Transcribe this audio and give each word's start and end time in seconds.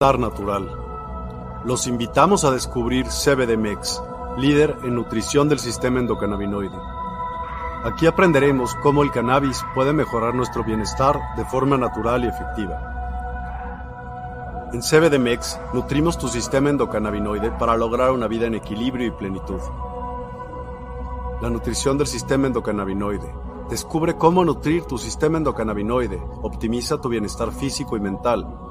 natural. 0.00 0.70
Los 1.64 1.88
invitamos 1.88 2.44
a 2.44 2.52
descubrir 2.52 3.06
CBDMEX, 3.06 4.00
líder 4.36 4.76
en 4.84 4.94
nutrición 4.94 5.48
del 5.48 5.58
sistema 5.58 5.98
endocannabinoide. 5.98 6.78
Aquí 7.82 8.06
aprenderemos 8.06 8.76
cómo 8.76 9.02
el 9.02 9.10
cannabis 9.10 9.60
puede 9.74 9.92
mejorar 9.92 10.36
nuestro 10.36 10.62
bienestar 10.62 11.18
de 11.36 11.44
forma 11.46 11.76
natural 11.76 12.24
y 12.24 12.28
efectiva. 12.28 12.78
En 14.72 14.82
CBDMEX 14.82 15.58
nutrimos 15.74 16.16
tu 16.16 16.28
sistema 16.28 16.70
endocannabinoide 16.70 17.50
para 17.58 17.76
lograr 17.76 18.12
una 18.12 18.28
vida 18.28 18.46
en 18.46 18.54
equilibrio 18.54 19.08
y 19.08 19.10
plenitud. 19.10 19.60
La 21.42 21.50
nutrición 21.50 21.98
del 21.98 22.06
sistema 22.06 22.46
endocannabinoide. 22.46 23.34
Descubre 23.68 24.16
cómo 24.16 24.44
nutrir 24.44 24.84
tu 24.84 24.96
sistema 24.96 25.38
endocannabinoide. 25.38 26.22
Optimiza 26.42 27.00
tu 27.00 27.08
bienestar 27.08 27.50
físico 27.50 27.96
y 27.96 28.00
mental. 28.00 28.67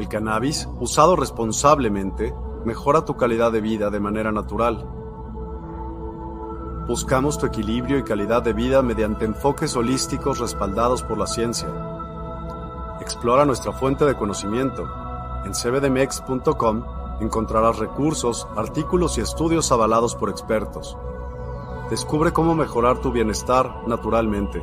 El 0.00 0.08
cannabis, 0.08 0.66
usado 0.80 1.14
responsablemente, 1.14 2.34
mejora 2.64 3.04
tu 3.04 3.18
calidad 3.18 3.52
de 3.52 3.60
vida 3.60 3.90
de 3.90 4.00
manera 4.00 4.32
natural. 4.32 4.88
Buscamos 6.88 7.36
tu 7.36 7.44
equilibrio 7.44 7.98
y 7.98 8.02
calidad 8.02 8.40
de 8.40 8.54
vida 8.54 8.80
mediante 8.80 9.26
enfoques 9.26 9.76
holísticos 9.76 10.38
respaldados 10.38 11.02
por 11.02 11.18
la 11.18 11.26
ciencia. 11.26 11.68
Explora 13.02 13.44
nuestra 13.44 13.72
fuente 13.72 14.06
de 14.06 14.16
conocimiento. 14.16 14.88
En 15.44 15.52
cbdmex.com 15.52 16.82
encontrarás 17.20 17.78
recursos, 17.78 18.48
artículos 18.56 19.18
y 19.18 19.20
estudios 19.20 19.70
avalados 19.70 20.14
por 20.14 20.30
expertos. 20.30 20.96
Descubre 21.90 22.32
cómo 22.32 22.54
mejorar 22.54 23.02
tu 23.02 23.12
bienestar 23.12 23.86
naturalmente. 23.86 24.62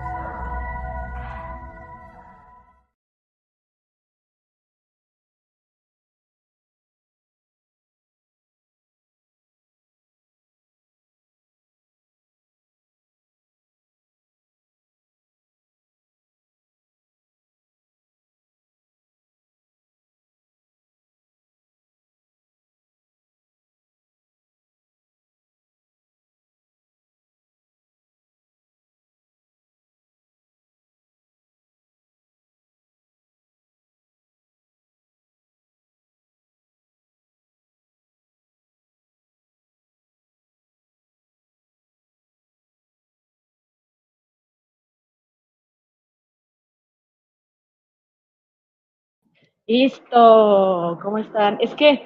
Listo, 49.71 50.99
¿cómo 51.01 51.17
están? 51.17 51.57
Es 51.61 51.73
que 51.75 52.05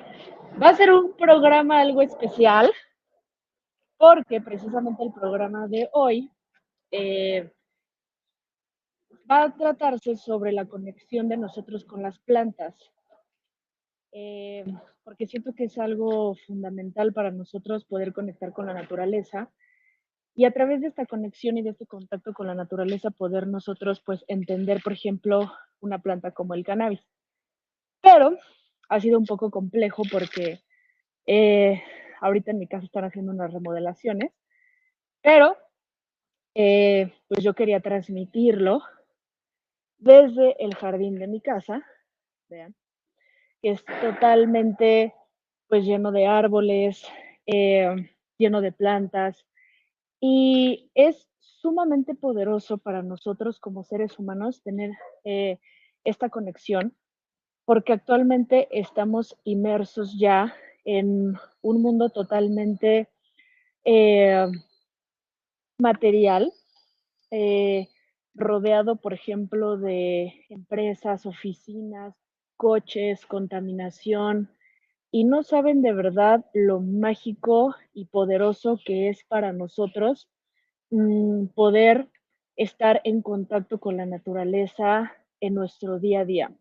va 0.62 0.70
a 0.70 0.76
ser 0.76 0.92
un 0.92 1.18
programa 1.18 1.80
algo 1.80 2.04
especial 2.04 2.72
porque 3.98 4.40
precisamente 4.40 5.02
el 5.02 5.12
programa 5.12 5.68
de 5.68 5.90
hoy 5.92 6.32
eh, 6.92 7.52
va 9.30 9.46
a 9.46 9.58
tratarse 9.58 10.16
sobre 10.16 10.52
la 10.52 10.68
conexión 10.68 11.28
de 11.28 11.38
nosotros 11.38 11.86
con 11.86 12.04
las 12.04 12.20
plantas, 12.20 12.76
eh, 14.12 14.64
porque 15.04 15.26
siento 15.26 15.56
que 15.56 15.64
es 15.64 15.80
algo 15.80 16.36
fundamental 16.46 17.14
para 17.14 17.32
nosotros 17.32 17.84
poder 17.84 18.14
conectar 18.14 18.54
con 18.54 18.68
la 18.68 18.76
naturaleza 18.76 19.50
y 20.36 20.46
a 20.46 20.52
través 20.52 20.82
de 20.82 20.88
esta 20.90 21.08
conexión 21.08 21.58
y 21.58 21.64
de 21.64 21.72
este 21.72 21.88
contacto 21.88 22.32
con 22.32 22.46
la 22.46 22.54
naturaleza 22.54 23.10
poder 23.10 23.48
nosotros 23.48 24.04
pues 24.06 24.24
entender, 24.28 24.84
por 24.84 24.94
ejemplo, 24.94 25.52
una 25.80 25.98
planta 25.98 26.30
como 26.30 26.54
el 26.54 26.64
cannabis. 26.64 27.02
Pero 28.06 28.38
ha 28.88 29.00
sido 29.00 29.18
un 29.18 29.26
poco 29.26 29.50
complejo 29.50 30.04
porque 30.12 30.60
eh, 31.26 31.82
ahorita 32.22 32.52
en 32.52 32.60
mi 32.60 32.68
casa 32.68 32.86
están 32.86 33.04
haciendo 33.04 33.32
unas 33.32 33.52
remodelaciones, 33.52 34.32
pero 35.24 35.58
eh, 36.54 37.12
pues 37.28 37.44
yo 37.44 37.56
quería 37.56 37.80
transmitirlo 37.80 38.84
desde 39.98 40.64
el 40.64 40.76
jardín 40.76 41.16
de 41.16 41.26
mi 41.26 41.42
casa, 41.42 41.84
vean, 42.48 42.76
que 43.64 43.72
es 43.72 43.84
totalmente 44.00 45.16
pues 45.68 45.84
lleno 45.84 46.12
de 46.12 46.28
árboles, 46.28 47.04
eh, 47.48 47.90
lleno 48.38 48.62
de 48.62 48.72
plantas 48.72 49.48
y 50.20 50.92
es 50.94 51.28
sumamente 51.40 52.14
poderoso 52.14 52.78
para 52.78 53.02
nosotros 53.02 53.60
como 53.60 53.84
seres 53.84 54.20
humanos 54.20 54.62
tener 54.62 54.92
esta 56.04 56.30
conexión 56.30 56.96
porque 57.66 57.94
actualmente 57.94 58.68
estamos 58.72 59.38
inmersos 59.44 60.18
ya 60.18 60.56
en 60.86 61.34
un 61.62 61.82
mundo 61.82 62.10
totalmente 62.10 63.10
eh, 63.84 64.48
material, 65.80 66.54
eh, 67.32 67.88
rodeado, 68.36 68.98
por 68.98 69.14
ejemplo, 69.14 69.78
de 69.78 70.46
empresas, 70.50 71.26
oficinas, 71.26 72.16
coches, 72.56 73.26
contaminación, 73.26 74.50
y 75.12 75.24
no 75.24 75.44
saben 75.44 75.82
de 75.82 75.94
verdad 75.94 76.46
lo 76.54 76.82
mágico 76.82 77.76
y 77.94 78.06
poderoso 78.06 78.80
que 78.86 79.10
es 79.10 79.24
para 79.24 79.54
nosotros 79.54 80.30
mm, 80.92 81.48
poder 81.56 82.10
estar 82.58 83.02
en 83.06 83.22
contacto 83.22 83.80
con 83.80 83.98
la 83.98 84.06
naturaleza 84.06 85.14
en 85.40 85.56
nuestro 85.56 86.00
día 86.00 86.22
a 86.22 86.26
día. 86.26 86.52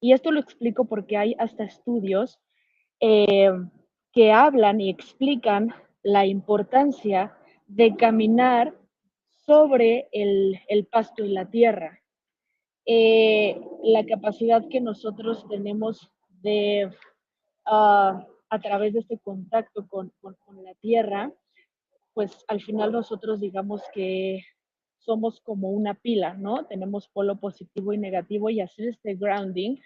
Y 0.00 0.12
esto 0.12 0.30
lo 0.30 0.40
explico 0.40 0.84
porque 0.84 1.16
hay 1.16 1.34
hasta 1.38 1.64
estudios 1.64 2.38
eh, 3.00 3.50
que 4.12 4.32
hablan 4.32 4.80
y 4.80 4.90
explican 4.90 5.74
la 6.02 6.26
importancia 6.26 7.36
de 7.66 7.96
caminar 7.96 8.74
sobre 9.32 10.08
el, 10.12 10.86
pasto 10.90 11.24
y 11.24 11.28
la 11.28 11.50
tierra. 11.50 12.00
Eh, 12.86 13.60
la 13.82 14.04
capacidad 14.06 14.66
que 14.68 14.80
nosotros 14.80 15.46
tenemos 15.48 16.10
de, 16.42 16.90
ah, 17.66 18.26
a 18.48 18.58
través 18.60 18.94
de 18.94 19.00
este 19.00 19.18
contacto 19.18 19.86
con, 19.88 20.12
con 20.20 20.64
la 20.64 20.74
tierra, 20.74 21.32
pues 22.14 22.44
al 22.48 22.60
final 22.60 22.92
nosotros 22.92 23.40
digamos 23.40 23.82
que 23.92 24.42
somos 25.08 25.40
como 25.40 25.70
una 25.70 25.94
pila, 25.94 26.34
¿no? 26.34 26.66
Tenemos 26.66 27.08
polo 27.08 27.40
positivo 27.40 27.94
y 27.94 27.98
negativo 27.98 28.50
y 28.50 28.60
hacer 28.60 28.88
este 28.88 29.14
grounding 29.14 29.78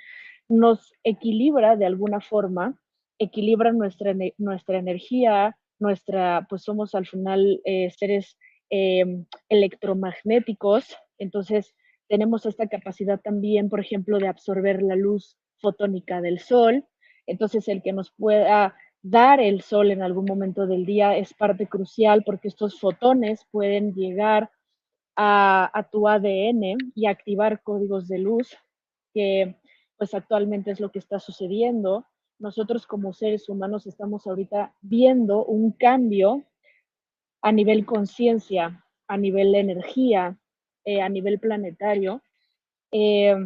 nos 0.48 0.92
equilibra 1.04 1.76
de 1.76 1.86
alguna 1.86 2.20
forma, 2.20 2.76
equilibra 3.20 3.72
nuestra, 3.72 4.16
nuestra 4.38 4.78
energía, 4.78 5.56
nuestra, 5.78 6.44
pues 6.50 6.62
somos 6.62 6.96
al 6.96 7.06
final 7.06 7.60
eh, 7.64 7.88
seres 7.96 8.36
em, 8.68 9.26
electromagnéticos, 9.48 10.96
entonces 11.18 11.72
tenemos 12.08 12.44
esta 12.44 12.66
capacidad 12.66 13.20
también, 13.20 13.68
por 13.68 13.78
ejemplo, 13.78 14.18
de 14.18 14.26
absorber 14.26 14.82
la 14.82 14.96
luz 14.96 15.36
fotónica 15.58 16.20
del 16.20 16.40
sol, 16.40 16.84
entonces 17.28 17.68
el 17.68 17.80
que 17.80 17.92
nos 17.92 18.10
pueda 18.10 18.74
dar 19.02 19.40
el 19.40 19.60
sol 19.60 19.92
en 19.92 20.02
algún 20.02 20.24
momento 20.24 20.66
del 20.66 20.84
día 20.84 21.16
es 21.16 21.32
parte 21.32 21.68
crucial 21.68 22.24
porque 22.26 22.48
estos 22.48 22.80
fotones 22.80 23.46
pueden 23.52 23.94
llegar 23.94 24.50
a, 25.16 25.88
tu 25.90 26.08
ADN 26.08 26.76
y 26.94 27.06
activar 27.06 27.62
códigos 27.62 28.08
de 28.08 28.18
luz, 28.18 28.56
que 29.12 29.56
pues 29.96 30.14
actualmente 30.14 30.70
es 30.70 30.80
lo 30.80 30.90
que 30.90 30.98
está 30.98 31.18
sucediendo. 31.18 32.06
Nosotros 32.38 32.86
como 32.86 33.12
seres 33.12 33.48
humanos 33.48 33.86
estamos 33.86 34.26
ahorita 34.26 34.74
viendo 34.80 35.44
un 35.44 35.72
cambio 35.72 36.44
a 37.40 37.52
nivel 37.52 37.84
conciencia, 37.84 38.84
a 39.06 39.16
nivel 39.16 39.54
energía, 39.54 40.38
eh, 40.84 41.02
a 41.02 41.08
nivel 41.08 41.38
planetario. 41.38 42.22
Eh, 42.90 43.36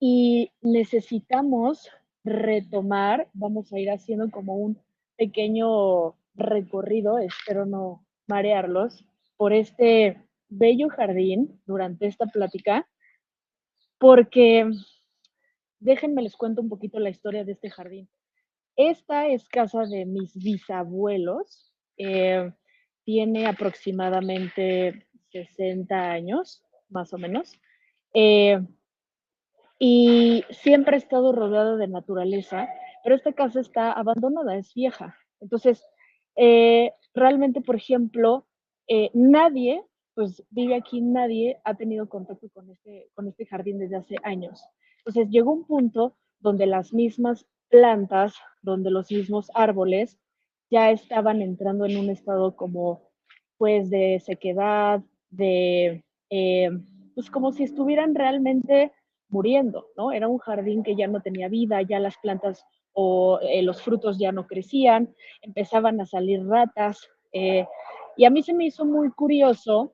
y 0.00 0.50
necesitamos 0.60 1.88
retomar, 2.24 3.28
vamos 3.32 3.72
a 3.72 3.78
ir 3.78 3.90
haciendo 3.90 4.30
como 4.30 4.56
un 4.56 4.78
pequeño 5.16 6.14
recorrido, 6.34 7.18
espero 7.18 7.64
no 7.64 8.04
marearlos, 8.26 9.04
por 9.36 9.52
este 9.52 10.22
bello 10.48 10.88
jardín 10.88 11.60
durante 11.66 12.06
esta 12.06 12.26
plática, 12.26 12.88
porque 13.98 14.70
déjenme 15.80 16.22
les 16.22 16.36
cuento 16.36 16.62
un 16.62 16.68
poquito 16.68 16.98
la 16.98 17.10
historia 17.10 17.44
de 17.44 17.52
este 17.52 17.70
jardín. 17.70 18.08
Esta 18.76 19.28
es 19.28 19.48
casa 19.48 19.84
de 19.84 20.04
mis 20.04 20.34
bisabuelos, 20.34 21.72
eh, 21.96 22.50
tiene 23.04 23.46
aproximadamente 23.46 25.06
60 25.30 26.10
años, 26.10 26.64
más 26.88 27.12
o 27.12 27.18
menos. 27.18 27.52
Eh, 28.14 28.60
y 29.78 30.44
siempre 30.50 30.96
he 30.96 30.98
estado 30.98 31.32
rodeada 31.32 31.76
de 31.76 31.86
naturaleza, 31.86 32.68
pero 33.02 33.14
esta 33.14 33.32
casa 33.32 33.60
está 33.60 33.92
abandonada, 33.92 34.56
es 34.56 34.72
vieja. 34.74 35.16
Entonces, 35.40 35.84
eh, 36.36 36.92
realmente, 37.12 37.60
por 37.60 37.76
ejemplo, 37.76 38.46
nadie, 39.12 39.84
pues 40.14 40.42
vive 40.50 40.76
aquí, 40.76 41.00
nadie 41.00 41.60
ha 41.64 41.74
tenido 41.74 42.08
contacto 42.08 42.48
con 42.50 42.70
este, 42.70 43.10
con 43.14 43.28
este 43.28 43.46
jardín 43.46 43.78
desde 43.78 43.96
hace 43.96 44.16
años. 44.22 44.62
Entonces, 44.98 45.28
llegó 45.30 45.52
un 45.52 45.64
punto 45.64 46.16
donde 46.40 46.66
las 46.66 46.92
mismas 46.92 47.46
plantas, 47.68 48.34
donde 48.62 48.90
los 48.90 49.10
mismos 49.10 49.50
árboles 49.54 50.18
ya 50.70 50.90
estaban 50.90 51.42
entrando 51.42 51.84
en 51.84 51.98
un 51.98 52.10
estado 52.10 52.56
como, 52.56 53.10
pues, 53.58 53.90
de 53.90 54.20
sequedad, 54.20 55.02
de, 55.30 56.04
eh, 56.30 56.70
pues, 57.14 57.30
como 57.30 57.52
si 57.52 57.64
estuvieran 57.64 58.14
realmente 58.14 58.92
muriendo, 59.28 59.88
¿no? 59.96 60.12
Era 60.12 60.28
un 60.28 60.38
jardín 60.38 60.82
que 60.82 60.96
ya 60.96 61.08
no 61.08 61.20
tenía 61.20 61.48
vida, 61.48 61.82
ya 61.82 61.98
las 61.98 62.16
plantas 62.18 62.64
o 62.92 63.40
eh, 63.42 63.62
los 63.62 63.82
frutos 63.82 64.18
ya 64.18 64.30
no 64.32 64.46
crecían, 64.46 65.14
empezaban 65.42 66.00
a 66.00 66.06
salir 66.06 66.46
ratas. 66.46 67.08
Eh, 67.32 67.66
y 68.16 68.24
a 68.24 68.30
mí 68.30 68.42
se 68.42 68.54
me 68.54 68.66
hizo 68.66 68.84
muy 68.84 69.10
curioso 69.10 69.92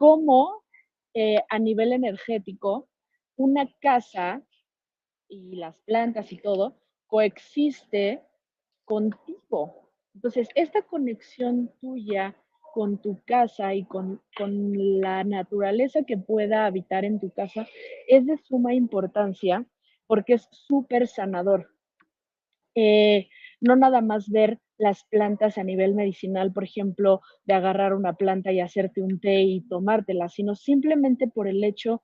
cómo 0.00 0.64
eh, 1.12 1.42
a 1.50 1.58
nivel 1.58 1.92
energético 1.92 2.88
una 3.36 3.68
casa 3.82 4.42
y 5.28 5.56
las 5.56 5.78
plantas 5.82 6.32
y 6.32 6.38
todo 6.38 6.78
coexiste 7.06 8.22
contigo. 8.86 9.92
Entonces, 10.14 10.48
esta 10.54 10.80
conexión 10.80 11.70
tuya 11.82 12.34
con 12.72 12.96
tu 13.02 13.20
casa 13.26 13.74
y 13.74 13.84
con, 13.84 14.22
la 14.38 15.22
naturaleza 15.22 16.04
que 16.04 16.16
pueda 16.16 16.64
habitar 16.64 17.04
en 17.04 17.20
tu 17.20 17.30
casa 17.32 17.66
es 18.08 18.24
de 18.24 18.38
suma 18.38 18.72
importancia 18.72 19.66
porque 20.06 20.32
es 20.34 20.48
súper 20.50 21.08
sanador. 21.08 21.68
Eh, 22.74 23.28
no 23.60 23.76
nada 23.76 24.00
más 24.00 24.30
ver 24.30 24.60
las 24.80 25.04
plantas 25.04 25.58
a 25.58 25.64
nivel 25.64 25.94
medicinal, 25.94 26.52
por 26.52 26.64
ejemplo, 26.64 27.20
de 27.44 27.54
agarrar 27.54 27.94
una 27.94 28.14
planta 28.14 28.50
y 28.52 28.60
hacerte 28.60 29.02
un 29.02 29.20
té 29.20 29.42
y 29.42 29.60
tomártela, 29.68 30.28
sino 30.28 30.54
simplemente 30.54 31.28
por 31.28 31.46
el 31.46 31.62
hecho 31.62 32.02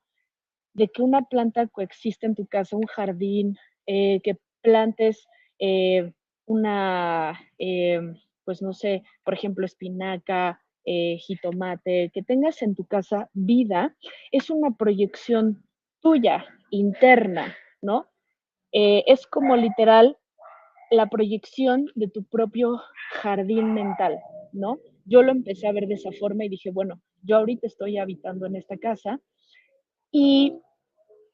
de 0.75 0.89
que 0.89 1.03
una 1.03 1.23
planta 1.23 1.67
coexiste 1.69 2.27
en 2.27 2.35
tu 2.35 2.47
casa, 2.47 2.77
un 2.77 2.87
jardín, 2.87 3.57
eh, 3.87 4.21
que 4.23 4.37
plantes 4.63 5.27
eh, 5.59 6.13
una, 6.45 7.41
pues 8.45 8.63
no 8.63 8.73
sé, 8.73 9.03
por 9.25 9.35
ejemplo, 9.35 9.65
espinaca, 9.65 10.61
eh, 10.89 11.19
jitomate, 11.19 12.13
que 12.15 12.23
tengas 12.23 12.63
en 12.63 12.77
tu 12.77 12.87
casa 12.87 13.29
vida, 13.33 13.97
es 14.31 14.51
una 14.51 14.71
proyección 14.77 15.65
tuya, 16.01 16.47
interna, 16.71 17.57
¿no? 17.83 18.07
Eh, 18.71 19.03
es 19.09 19.27
como 19.27 19.57
literal 19.57 20.17
la 20.91 21.09
proyección 21.09 21.87
de 21.95 22.09
tu 22.09 22.25
propio 22.25 22.81
jardín 23.23 23.75
mental, 23.75 24.19
¿no? 24.53 24.79
Yo 25.05 25.23
lo 25.23 25.33
empecé 25.33 25.67
a 25.67 25.73
ver 25.73 25.87
de 25.87 25.95
esa 25.95 26.13
forma 26.13 26.45
y 26.45 26.49
dije, 26.49 26.71
bueno, 26.71 27.01
yo 27.23 27.37
ahorita 27.37 27.67
estoy 27.67 27.99
habitando 27.99 28.47
en 28.47 28.57
esta 28.57 28.77
casa 28.77 29.21
y 30.11 30.61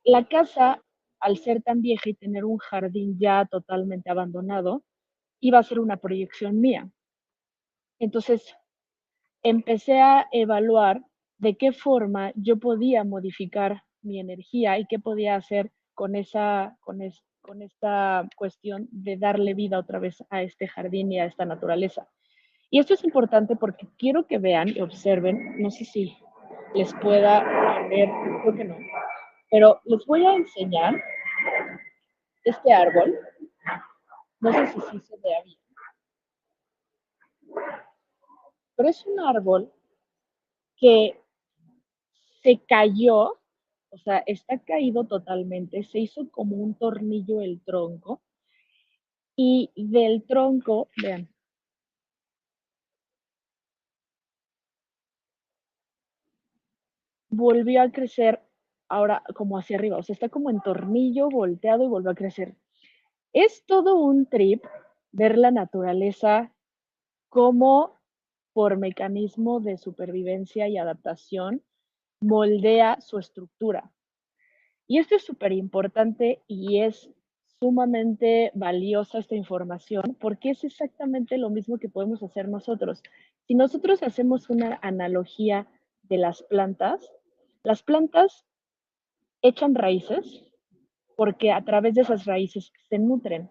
la 0.05 0.27
casa, 0.27 0.83
al 1.21 1.37
ser 1.37 1.63
tan 1.63 1.83
vieja 1.83 2.11
y 2.11 2.15
tener 2.15 2.45
un 2.45 2.59
jardín 2.59 3.17
ya 3.19 3.47
totalmente 3.47 4.11
abandonado, 4.11 4.83
iba 5.41 5.59
a 5.59 5.63
ser 5.63 5.79
una 5.79 5.99
proyección 5.99 6.61
mía. 6.61 6.91
Entonces, 7.99 8.57
empecé 9.43 10.01
a 10.01 10.27
evaluar 10.33 11.03
de 11.39 11.57
qué 11.57 11.73
forma 11.73 12.33
yo 12.35 12.59
podía 12.59 13.05
modificar 13.05 13.83
mi 14.03 14.19
energía 14.19 14.79
y 14.79 14.87
qué 14.87 14.99
podía 14.99 15.37
hacer 15.37 15.73
con, 15.95 16.17
esa, 16.17 16.77
con, 16.81 17.01
con 17.43 17.63
esta 17.63 18.29
cuestión 18.37 18.89
de 18.91 19.17
darle 19.17 19.55
vida 19.55 19.79
otra 19.79 19.99
vez 19.99 20.25
a 20.31 20.43
este 20.43 20.67
jardín 20.69 21.13
y 21.13 21.21
a 21.21 21.27
esta 21.27 21.45
naturaleza. 21.45 22.09
Y 22.71 22.79
esto 22.79 22.95
es 22.95 23.05
importante 23.05 23.57
porque 23.57 23.87
quiero 23.99 24.27
que 24.27 24.39
vean 24.39 24.69
y 24.69 24.81
observen, 24.81 25.61
no 25.61 25.71
sé 25.71 25.85
si 25.85 26.17
les 26.75 26.95
pueda 26.95 27.41
ver, 27.89 28.09
creo 28.43 28.55
que 28.55 28.65
no, 28.65 28.77
pero 29.51 29.81
les 29.85 30.07
voy 30.07 30.25
a 30.25 30.35
enseñar 30.35 31.03
este 32.45 32.73
árbol. 32.73 33.15
No 34.41 34.53
sé 34.53 34.67
si 34.69 34.81
sí 34.81 35.01
se 35.01 35.17
vea 35.23 35.43
bien 35.45 35.59
pero 38.77 38.89
es 38.89 39.07
un 39.07 39.21
árbol 39.21 39.73
que 40.77 41.17
se 42.43 42.61
cayó, 42.67 43.39
o 43.93 43.99
sea, 43.99 44.23
está 44.27 44.59
caído 44.59 45.05
totalmente, 45.05 45.85
se 45.85 46.01
hizo 46.01 46.29
como 46.31 46.57
un 46.57 46.75
tornillo 46.75 47.41
el 47.43 47.61
tronco 47.63 48.23
y 49.37 49.71
del 49.77 50.25
tronco, 50.25 50.89
vean, 50.97 51.29
volvió 57.31 57.83
a 57.83 57.91
crecer 57.91 58.43
ahora 58.89 59.23
como 59.35 59.59
hacia 59.59 59.77
arriba, 59.77 59.97
o 59.97 60.03
sea, 60.03 60.13
está 60.15 60.29
como 60.29 60.51
en 60.51 60.61
tornillo 60.61 61.29
volteado 61.31 61.85
y 61.85 61.89
volvió 61.89 62.11
a 62.11 62.15
crecer. 62.15 62.55
Es 63.33 63.65
todo 63.67 63.97
un 63.97 64.27
trip 64.27 64.65
ver 65.13 65.39
la 65.39 65.51
naturaleza 65.51 66.53
como 67.31 68.01
por 68.53 68.79
mecanismo 68.79 69.61
de 69.61 69.79
supervivencia 69.79 70.69
y 70.69 70.79
adaptación, 70.79 71.63
moldea 72.23 73.01
su 73.01 73.19
estructura. 73.19 73.93
Y 74.87 74.99
esto 74.99 75.17
es 75.17 75.25
súper 75.25 75.53
importante 75.53 76.43
y 76.47 76.81
es 76.81 77.11
sumamente 77.61 78.51
valiosa 78.55 79.19
esta 79.19 79.37
información 79.37 80.17
porque 80.21 80.51
es 80.51 80.65
exactamente 80.65 81.39
lo 81.39 81.51
mismo 81.51 81.79
que 81.79 81.89
podemos 81.89 82.23
hacer 82.23 82.49
nosotros. 82.49 83.03
Si 83.47 83.55
nosotros 83.55 84.03
hacemos 84.03 84.51
una 84.51 84.79
analogía 84.83 85.67
de 86.03 86.19
las 86.19 86.43
plantas, 86.43 87.13
las 87.63 87.83
plantas 87.83 88.45
echan 89.43 89.75
raíces 89.75 90.45
porque 91.17 91.53
a 91.53 91.65
través 91.65 91.95
de 91.95 92.03
esas 92.03 92.25
raíces 92.25 92.73
se 92.89 92.99
nutren. 92.99 93.51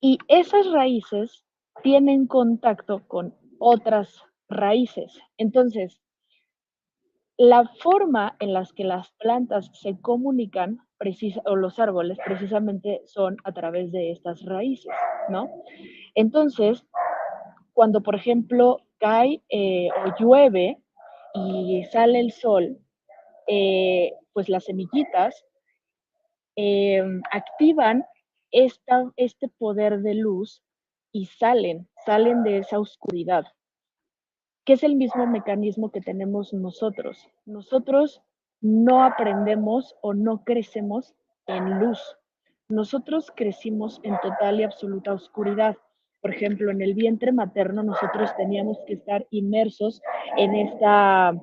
Y 0.00 0.18
esas 0.28 0.70
raíces 0.70 1.44
tienen 1.82 2.26
contacto 2.26 3.06
con 3.06 3.34
otras 3.58 4.22
raíces. 4.48 5.18
Entonces, 5.38 6.00
la 7.36 7.66
forma 7.80 8.36
en 8.38 8.52
las 8.52 8.72
que 8.72 8.84
las 8.84 9.10
plantas 9.18 9.70
se 9.74 10.00
comunican, 10.00 10.78
o 11.44 11.56
los 11.56 11.78
árboles, 11.78 12.16
precisamente 12.24 13.02
son 13.04 13.36
a 13.44 13.52
través 13.52 13.92
de 13.92 14.10
estas 14.10 14.42
raíces, 14.44 14.92
¿no? 15.28 15.50
Entonces, 16.14 16.86
cuando, 17.74 18.02
por 18.02 18.14
ejemplo, 18.14 18.78
cae 18.98 19.42
eh, 19.50 19.88
o 19.90 20.14
llueve 20.18 20.78
y 21.34 21.84
sale 21.92 22.20
el 22.20 22.32
sol, 22.32 22.78
eh, 23.48 24.12
pues 24.32 24.48
las 24.48 24.64
semillitas 24.64 25.44
em, 26.56 27.20
activan 27.30 28.04
este 28.50 29.48
poder 29.58 30.00
de 30.00 30.14
luz 30.14 30.62
y 31.12 31.26
salen, 31.26 31.88
salen 32.06 32.44
de 32.44 32.58
esa 32.58 32.78
oscuridad, 32.78 33.44
que 34.64 34.74
es 34.74 34.82
el 34.82 34.96
mismo 34.96 35.26
mecanismo 35.26 35.90
que 35.90 36.00
tenemos 36.00 36.52
nosotros. 36.52 37.28
Nosotros 37.44 38.22
no 38.60 39.04
aprendemos 39.04 39.94
o 40.00 40.14
no 40.14 40.42
crecemos 40.42 41.14
en 41.46 41.80
luz. 41.80 42.00
Nosotros 42.68 43.30
crecimos 43.34 44.00
en 44.04 44.18
total 44.20 44.60
y 44.60 44.62
absoluta 44.62 45.12
oscuridad. 45.12 45.76
por 46.22 46.34
ejemplo, 46.34 46.70
en 46.70 46.80
el 46.80 46.94
vientre 46.94 47.32
materno 47.32 47.82
nosotros 47.82 48.34
teníamos 48.38 48.78
que 48.86 48.94
estar 48.94 49.26
inmersos 49.28 50.00
en 50.38 50.54
esta 50.54 51.38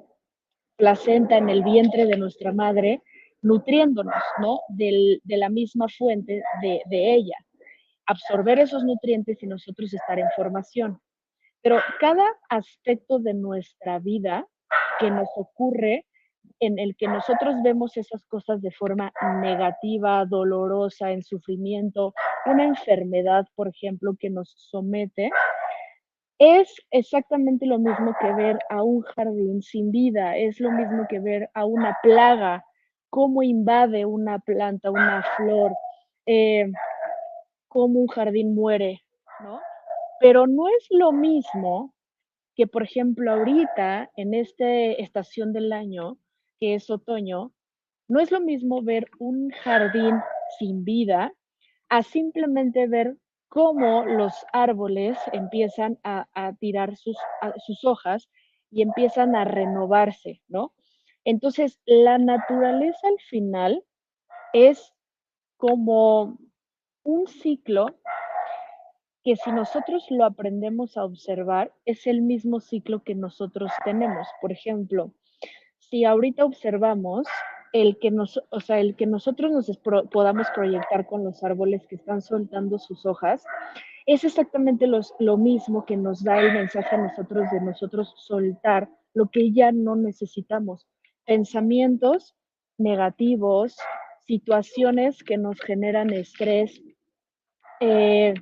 placenta, 0.75 1.37
en 1.37 1.49
el 1.49 1.61
vientre 1.63 2.07
de 2.07 2.17
nuestra 2.17 2.51
madre, 2.51 3.03
nutriéndonos, 3.43 4.23
¿no? 4.39 4.61
de 4.69 5.21
la 5.27 5.49
misma 5.49 5.85
fuente 5.87 6.41
de, 6.63 6.81
de 6.87 7.13
ella. 7.13 7.35
Absorber 8.07 8.57
esos 8.57 8.83
nutrientes 8.83 9.43
y 9.43 9.45
nosotros 9.45 9.93
estar 9.93 10.17
en 10.17 10.27
formación. 10.35 10.99
Pero 11.61 11.77
cada 11.99 12.25
aspecto 12.49 13.19
de 13.19 13.33
nuestra 13.33 13.99
vida 13.99 14.47
que 14.99 15.11
nos 15.11 15.29
ocurre 15.35 16.05
en 16.59 16.77
el 16.77 16.95
que 16.95 17.07
nosotros 17.07 17.55
vemos 17.63 17.97
esas 17.97 18.23
cosas 18.25 18.61
de 18.61 18.71
forma 18.71 19.11
negativa, 19.41 20.25
dolorosa, 20.25 21.11
en 21.11 21.23
sufrimiento, 21.23 22.13
una 22.45 22.65
enfermedad, 22.65 23.47
por 23.55 23.67
ejemplo, 23.67 24.15
que 24.19 24.29
nos 24.29 24.53
somete, 24.57 25.31
es 26.37 26.73
exactamente 26.91 27.65
lo 27.65 27.77
mismo 27.77 28.15
que 28.19 28.33
ver 28.33 28.59
a 28.69 28.83
un 28.83 29.01
jardín 29.01 29.61
sin 29.61 29.91
vida, 29.91 30.37
es 30.37 30.59
lo 30.59 30.71
mismo 30.71 31.05
que 31.07 31.19
ver 31.19 31.49
a 31.53 31.65
una 31.65 31.97
plaga, 32.01 32.63
cómo 33.09 33.43
invade 33.43 34.05
una 34.05 34.39
planta, 34.39 34.89
una 34.89 35.23
flor, 35.37 35.71
eh, 36.25 36.71
cómo 37.67 37.99
un 37.99 38.07
jardín 38.07 38.55
muere, 38.55 39.03
¿no? 39.43 39.59
Pero 40.21 40.45
no 40.45 40.67
es 40.69 40.85
lo 40.91 41.11
mismo 41.11 41.95
que, 42.55 42.67
por 42.67 42.83
ejemplo, 42.83 43.31
ahorita, 43.31 44.11
en 44.15 44.35
esta 44.35 44.69
estación 44.69 45.51
del 45.51 45.73
año, 45.73 46.19
que 46.59 46.75
es 46.75 46.91
otoño, 46.91 47.51
no 48.07 48.19
es 48.19 48.29
lo 48.29 48.39
mismo 48.39 48.83
ver 48.83 49.07
un 49.17 49.49
jardín 49.49 50.19
sin 50.59 50.83
vida 50.83 51.33
a 51.89 52.03
simplemente 52.03 52.87
ver 52.87 53.17
cómo 53.49 54.05
los 54.05 54.33
árboles 54.53 55.17
empiezan 55.33 55.97
a, 56.03 56.27
tirar 56.59 56.95
sus, 56.97 57.17
sus 57.65 57.83
hojas 57.83 58.29
y 58.69 58.83
empiezan 58.83 59.35
a 59.35 59.43
renovarse, 59.43 60.43
¿no? 60.47 60.73
Entonces, 61.25 61.79
la 61.85 62.19
naturaleza 62.19 63.07
al 63.07 63.19
final 63.27 63.83
es 64.53 64.93
como 65.57 66.37
un 67.03 67.27
ciclo 67.27 67.87
que 69.23 69.35
si 69.35 69.51
nosotros 69.51 70.05
lo 70.09 70.25
aprendemos 70.25 70.97
a 70.97 71.05
observar, 71.05 71.73
es 71.85 72.07
el 72.07 72.21
mismo 72.21 72.59
ciclo 72.59 73.03
que 73.03 73.15
nosotros 73.15 73.71
tenemos. 73.85 74.27
Por 74.41 74.51
ejemplo, 74.51 75.13
si 75.77 76.05
ahorita 76.05 76.45
observamos 76.45 77.27
el 77.73 77.99
que, 77.99 78.11
nos, 78.11 78.41
o 78.49 78.59
sea, 78.59 78.79
el 78.79 78.95
que 78.95 79.05
nosotros 79.05 79.51
nos 79.51 79.77
podamos 80.09 80.47
proyectar 80.53 81.05
con 81.05 81.23
los 81.23 81.43
árboles 81.43 81.85
que 81.87 81.95
están 81.95 82.21
soltando 82.21 82.79
sus 82.79 83.05
hojas, 83.05 83.45
es 84.05 84.23
exactamente 84.23 84.87
lo 84.87 85.37
mismo 85.37 85.85
que 85.85 85.95
nos 85.95 86.23
da 86.23 86.39
el 86.39 86.53
mensaje 86.53 86.95
a 86.95 87.03
nosotros 87.03 87.49
de 87.51 87.61
nosotros 87.61 88.13
soltar 88.17 88.89
lo 89.13 89.29
que 89.29 89.51
ya 89.51 89.71
no 89.71 89.95
necesitamos. 89.95 90.87
Pensamientos 91.25 92.35
negativos, 92.77 93.77
situaciones 94.25 95.23
que 95.23 95.37
nos 95.37 95.59
generan 95.59 96.11
estrés, 96.11 96.81
eh, 97.79 98.33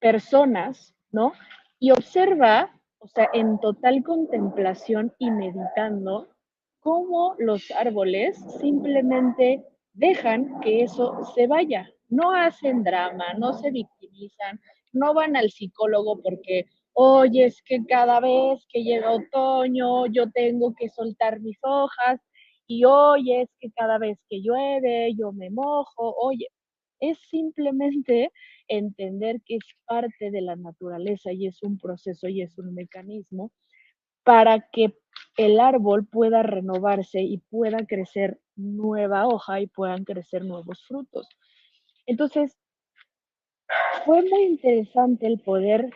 personas, 0.00 0.94
¿no? 1.12 1.32
Y 1.78 1.90
observa, 1.92 2.70
o 2.98 3.06
sea, 3.08 3.28
en 3.32 3.58
total 3.60 4.02
contemplación 4.02 5.12
y 5.18 5.30
meditando, 5.30 6.28
cómo 6.80 7.34
los 7.38 7.70
árboles 7.70 8.38
simplemente 8.60 9.64
dejan 9.92 10.60
que 10.60 10.82
eso 10.82 11.24
se 11.34 11.46
vaya. 11.46 11.88
No 12.08 12.32
hacen 12.32 12.82
drama, 12.82 13.34
no 13.38 13.52
se 13.52 13.70
victimizan, 13.70 14.60
no 14.92 15.14
van 15.14 15.36
al 15.36 15.50
psicólogo 15.50 16.20
porque, 16.20 16.66
oye, 16.94 17.44
es 17.44 17.62
que 17.62 17.84
cada 17.86 18.20
vez 18.20 18.66
que 18.68 18.82
llega 18.82 19.12
otoño 19.12 20.06
yo 20.06 20.30
tengo 20.30 20.74
que 20.74 20.88
soltar 20.88 21.40
mis 21.40 21.58
hojas 21.62 22.20
y 22.66 22.84
oye, 22.84 23.42
es 23.42 23.50
que 23.60 23.70
cada 23.72 23.98
vez 23.98 24.18
que 24.28 24.40
llueve 24.40 25.14
yo 25.16 25.32
me 25.32 25.50
mojo, 25.50 26.14
oye, 26.20 26.48
es 27.00 27.18
simplemente 27.30 28.30
entender 28.68 29.40
que 29.44 29.56
es 29.56 29.64
parte 29.86 30.30
de 30.30 30.40
la 30.42 30.56
naturaleza 30.56 31.32
y 31.32 31.46
es 31.46 31.62
un 31.62 31.78
proceso 31.78 32.28
y 32.28 32.42
es 32.42 32.56
un 32.58 32.74
mecanismo 32.74 33.50
para 34.22 34.60
que 34.70 34.94
el 35.36 35.58
árbol 35.58 36.06
pueda 36.06 36.42
renovarse 36.42 37.20
y 37.20 37.38
pueda 37.38 37.86
crecer 37.86 38.38
nueva 38.56 39.26
hoja 39.26 39.60
y 39.60 39.66
puedan 39.66 40.04
crecer 40.04 40.44
nuevos 40.44 40.84
frutos. 40.86 41.26
Entonces, 42.06 42.58
fue 44.04 44.22
muy 44.22 44.42
interesante 44.44 45.26
el 45.26 45.40
poder 45.40 45.90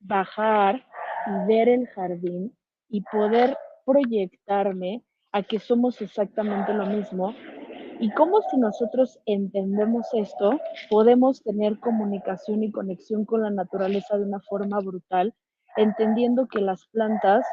bajar 0.00 0.84
y 1.26 1.46
ver 1.46 1.68
el 1.68 1.86
jardín 1.88 2.56
y 2.88 3.02
poder 3.02 3.56
proyectarme 3.84 5.02
a 5.32 5.42
que 5.42 5.58
somos 5.58 6.00
exactamente 6.00 6.72
lo 6.72 6.86
mismo 6.86 7.34
y 8.00 8.10
cómo 8.10 8.42
si 8.42 8.56
nosotros 8.58 9.18
entendemos 9.26 10.06
esto, 10.12 10.60
podemos 10.88 11.42
tener 11.42 11.78
comunicación 11.80 12.62
y 12.62 12.70
conexión 12.70 13.24
con 13.24 13.42
la 13.42 13.50
naturaleza 13.50 14.16
de 14.16 14.24
una 14.24 14.40
forma 14.40 14.78
brutal, 14.80 15.34
entendiendo 15.76 16.46
que 16.46 16.60
las 16.60 16.86
plantas 16.88 17.44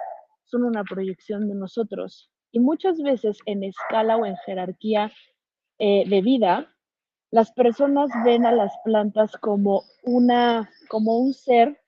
son 0.44 0.64
una 0.64 0.84
proyección 0.84 1.48
de 1.48 1.56
nosotros. 1.56 2.30
Y 2.52 2.60
muchas 2.60 3.02
veces 3.02 3.38
en 3.46 3.64
escala 3.64 4.18
o 4.18 4.26
en 4.26 4.36
jerarquía 4.46 5.12
eh, 5.80 6.08
de 6.08 6.22
vida, 6.22 6.72
las 7.32 7.52
personas 7.52 8.10
ven 8.24 8.46
a 8.46 8.52
las 8.52 8.72
plantas 8.84 9.36
como, 9.38 9.84
una, 10.04 10.70
como 10.90 11.18
un 11.18 11.34
ser 11.34 11.82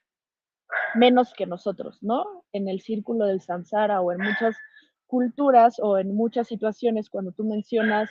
menos 0.95 1.33
que 1.33 1.45
nosotros, 1.45 1.99
¿no? 2.01 2.43
En 2.51 2.67
el 2.67 2.81
círculo 2.81 3.25
del 3.25 3.41
samsara 3.41 4.01
o 4.01 4.11
en 4.11 4.19
muchas 4.19 4.57
culturas 5.05 5.79
o 5.79 5.97
en 5.97 6.15
muchas 6.15 6.47
situaciones, 6.47 7.09
cuando 7.09 7.31
tú 7.31 7.45
mencionas 7.45 8.09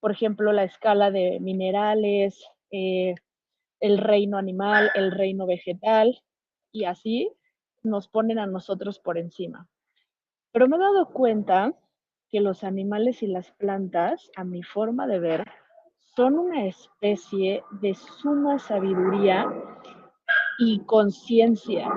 por 0.00 0.12
ejemplo, 0.12 0.52
la 0.52 0.64
escala 0.64 1.10
de 1.10 1.38
minerales, 1.40 2.44
eh, 2.70 3.14
el 3.80 3.98
reino 3.98 4.38
animal, 4.38 4.90
el 4.94 5.10
reino 5.10 5.46
vegetal, 5.46 6.22
y 6.72 6.84
así 6.84 7.30
nos 7.82 8.08
ponen 8.08 8.38
a 8.38 8.46
nosotros 8.46 8.98
por 8.98 9.18
encima. 9.18 9.68
Pero 10.52 10.68
me 10.68 10.76
he 10.76 10.80
dado 10.80 11.10
cuenta 11.10 11.74
que 12.30 12.40
los 12.40 12.64
animales 12.64 13.22
y 13.22 13.26
las 13.26 13.50
plantas, 13.52 14.30
a 14.36 14.44
mi 14.44 14.62
forma 14.62 15.06
de 15.06 15.20
ver, 15.20 15.44
son 16.16 16.38
una 16.38 16.66
especie 16.66 17.62
de 17.82 17.94
suma 17.94 18.58
sabiduría 18.58 19.46
y 20.58 20.80
conciencia. 20.80 21.88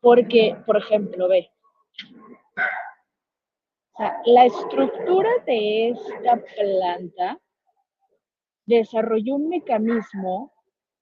Porque, 0.00 0.56
por 0.64 0.76
ejemplo, 0.76 1.28
ve, 1.28 1.50
la 4.26 4.44
estructura 4.44 5.30
de 5.46 5.90
esta 5.90 6.36
planta 6.36 7.40
desarrolló 8.66 9.36
un 9.36 9.48
mecanismo 9.48 10.52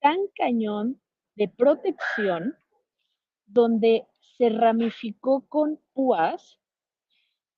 tan 0.01 0.19
cañón 0.37 1.01
de 1.35 1.49
protección 1.49 2.57
donde 3.47 4.07
se 4.37 4.49
ramificó 4.49 5.47
con 5.49 5.81
púas 5.93 6.59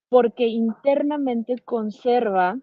porque 0.09 0.47
internamente 0.47 1.59
conserva, 1.59 2.59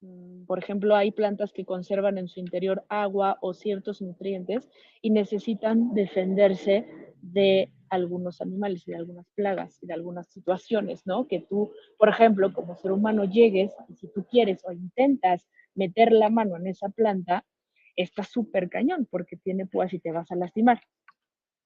mm, 0.00 0.46
por 0.46 0.58
ejemplo, 0.58 0.96
hay 0.96 1.10
plantas 1.12 1.52
que 1.52 1.64
conservan 1.64 2.18
en 2.18 2.28
su 2.28 2.40
interior 2.40 2.84
agua 2.88 3.38
o 3.40 3.52
ciertos 3.52 4.00
nutrientes 4.00 4.68
y 5.02 5.10
necesitan 5.10 5.92
defenderse 5.92 6.88
de 7.20 7.70
algunos 7.90 8.40
animales 8.40 8.86
y 8.86 8.92
de 8.92 8.98
algunas 8.98 9.26
plagas 9.34 9.78
y 9.82 9.86
de 9.86 9.94
algunas 9.94 10.28
situaciones, 10.28 11.06
¿no? 11.06 11.26
Que 11.26 11.40
tú, 11.40 11.72
por 11.98 12.08
ejemplo, 12.08 12.52
como 12.52 12.76
ser 12.76 12.92
humano 12.92 13.24
llegues 13.24 13.72
y 13.88 13.96
si 13.96 14.08
tú 14.12 14.24
quieres 14.30 14.62
o 14.64 14.72
intentas 14.72 15.48
meter 15.74 16.12
la 16.12 16.30
mano 16.30 16.56
en 16.56 16.66
esa 16.66 16.88
planta, 16.88 17.44
está 17.96 18.22
súper 18.22 18.68
cañón 18.68 19.06
porque 19.10 19.36
tiene 19.36 19.66
púas 19.66 19.92
y 19.92 19.98
te 19.98 20.12
vas 20.12 20.30
a 20.30 20.36
lastimar. 20.36 20.80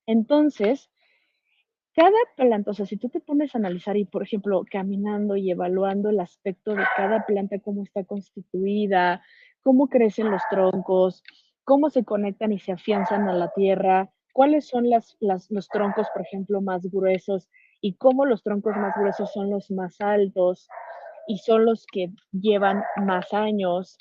Entonces, 0.06 0.90
cada 1.94 2.16
planta, 2.36 2.70
o 2.70 2.74
sea, 2.74 2.86
si 2.86 2.96
tú 2.96 3.08
te 3.08 3.20
pones 3.20 3.54
a 3.54 3.58
analizar 3.58 3.96
y, 3.96 4.04
por 4.04 4.22
ejemplo, 4.22 4.64
caminando 4.70 5.36
y 5.36 5.50
evaluando 5.50 6.10
el 6.10 6.20
aspecto 6.20 6.74
de 6.74 6.84
cada 6.96 7.26
planta, 7.26 7.58
cómo 7.58 7.82
está 7.82 8.04
constituida, 8.04 9.22
cómo 9.62 9.88
crecen 9.88 10.30
los 10.30 10.42
troncos, 10.50 11.22
cómo 11.64 11.90
se 11.90 12.04
conectan 12.04 12.52
y 12.52 12.58
se 12.58 12.72
afianzan 12.72 13.28
a 13.28 13.32
la 13.32 13.52
tierra, 13.54 14.10
cuáles 14.32 14.68
son 14.68 14.86
los 14.90 15.68
troncos, 15.68 16.06
por 16.12 16.22
ejemplo, 16.22 16.60
más 16.60 16.86
gruesos 16.90 17.48
y 17.80 17.94
cómo 17.94 18.26
los 18.26 18.42
troncos 18.42 18.76
más 18.76 18.94
gruesos 18.96 19.32
son 19.32 19.50
los 19.50 19.70
más 19.70 20.00
altos 20.00 20.68
y 21.26 21.38
son 21.38 21.64
los 21.64 21.86
que 21.86 22.10
llevan 22.32 22.82
más 22.96 23.32
años. 23.32 23.96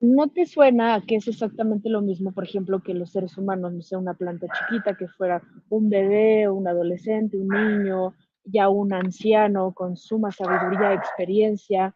¿No 0.00 0.28
te 0.28 0.46
suena 0.46 0.94
a 0.94 1.00
que 1.00 1.16
es 1.16 1.28
exactamente 1.28 1.88
lo 1.88 2.00
mismo, 2.00 2.32
por 2.32 2.42
ejemplo, 2.42 2.82
que 2.82 2.92
los 2.92 3.12
seres 3.12 3.38
humanos, 3.38 3.72
no 3.72 3.82
sea 3.82 3.98
una 3.98 4.14
planta 4.14 4.48
chiquita, 4.48 4.96
que 4.96 5.06
fuera 5.06 5.40
un 5.68 5.88
bebé, 5.90 6.48
un 6.48 6.66
adolescente, 6.66 7.36
un 7.36 7.46
niño, 7.46 8.12
ya 8.44 8.68
un 8.68 8.92
anciano 8.92 9.72
con 9.72 9.96
suma 9.96 10.32
sabiduría, 10.32 10.94
experiencia? 10.94 11.94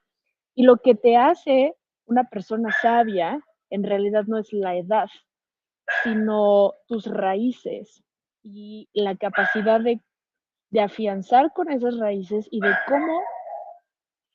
Y 0.55 0.63
lo 0.63 0.77
que 0.77 0.95
te 0.95 1.17
hace 1.17 1.75
una 2.05 2.25
persona 2.25 2.71
sabia 2.81 3.41
en 3.71 3.83
realidad 3.83 4.25
no 4.27 4.39
es 4.39 4.53
la 4.53 4.77
edad, 4.77 5.09
sino 6.02 6.75
tus 6.87 7.07
raíces 7.07 8.02
y 8.43 8.88
la 8.95 9.16
capacidad 9.16 9.81
de, 9.81 10.00
afianzar 10.78 11.52
con 11.55 11.71
esas 11.71 11.97
raíces 11.99 12.47
y 12.50 12.61
de 12.61 12.71
cómo 12.87 13.23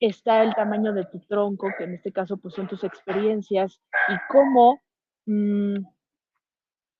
está 0.00 0.42
el 0.42 0.52
tamaño 0.54 0.92
de 0.92 1.04
tu 1.04 1.20
tronco, 1.20 1.68
que 1.78 1.84
en 1.84 1.94
este 1.94 2.10
caso 2.10 2.36
pues 2.36 2.54
son 2.54 2.66
tus 2.66 2.82
experiencias, 2.82 3.80
y 4.08 4.14
cómo 4.28 4.80
mm, 5.26 5.76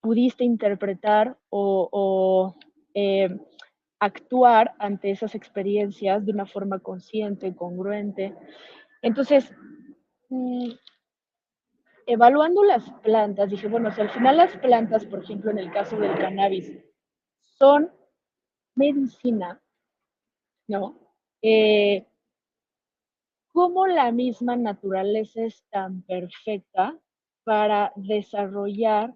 pudiste 0.00 0.44
interpretar 0.44 1.36
o, 1.48 2.54
eh, 2.94 3.36
actuar 3.98 4.74
ante 4.78 5.10
esas 5.10 5.34
experiencias 5.34 6.24
de 6.24 6.32
una 6.32 6.46
forma 6.46 6.78
consciente, 6.80 7.54
congruente. 7.54 8.34
Entonces, 9.00 9.52
mm, 10.28 10.70
evaluando 12.06 12.62
las 12.64 12.90
plantas, 13.02 13.50
dije, 13.50 13.68
bueno, 13.68 13.90
si 13.92 14.00
al 14.00 14.10
final 14.10 14.36
las 14.36 14.56
plantas, 14.56 15.04
por 15.04 15.22
ejemplo, 15.22 15.50
en 15.50 15.58
el 15.58 15.72
caso 15.72 15.96
del 15.96 16.16
cannabis, 16.18 16.72
son 17.40 17.90
medicina, 18.74 19.62
¿no? 20.68 20.98
Eh, 21.42 22.06
¿Cómo 23.52 23.86
la 23.86 24.12
misma 24.12 24.56
naturaleza 24.56 25.42
es 25.44 25.62
tan 25.68 26.02
perfecta 26.02 26.98
para 27.44 27.92
desarrollar 27.96 29.14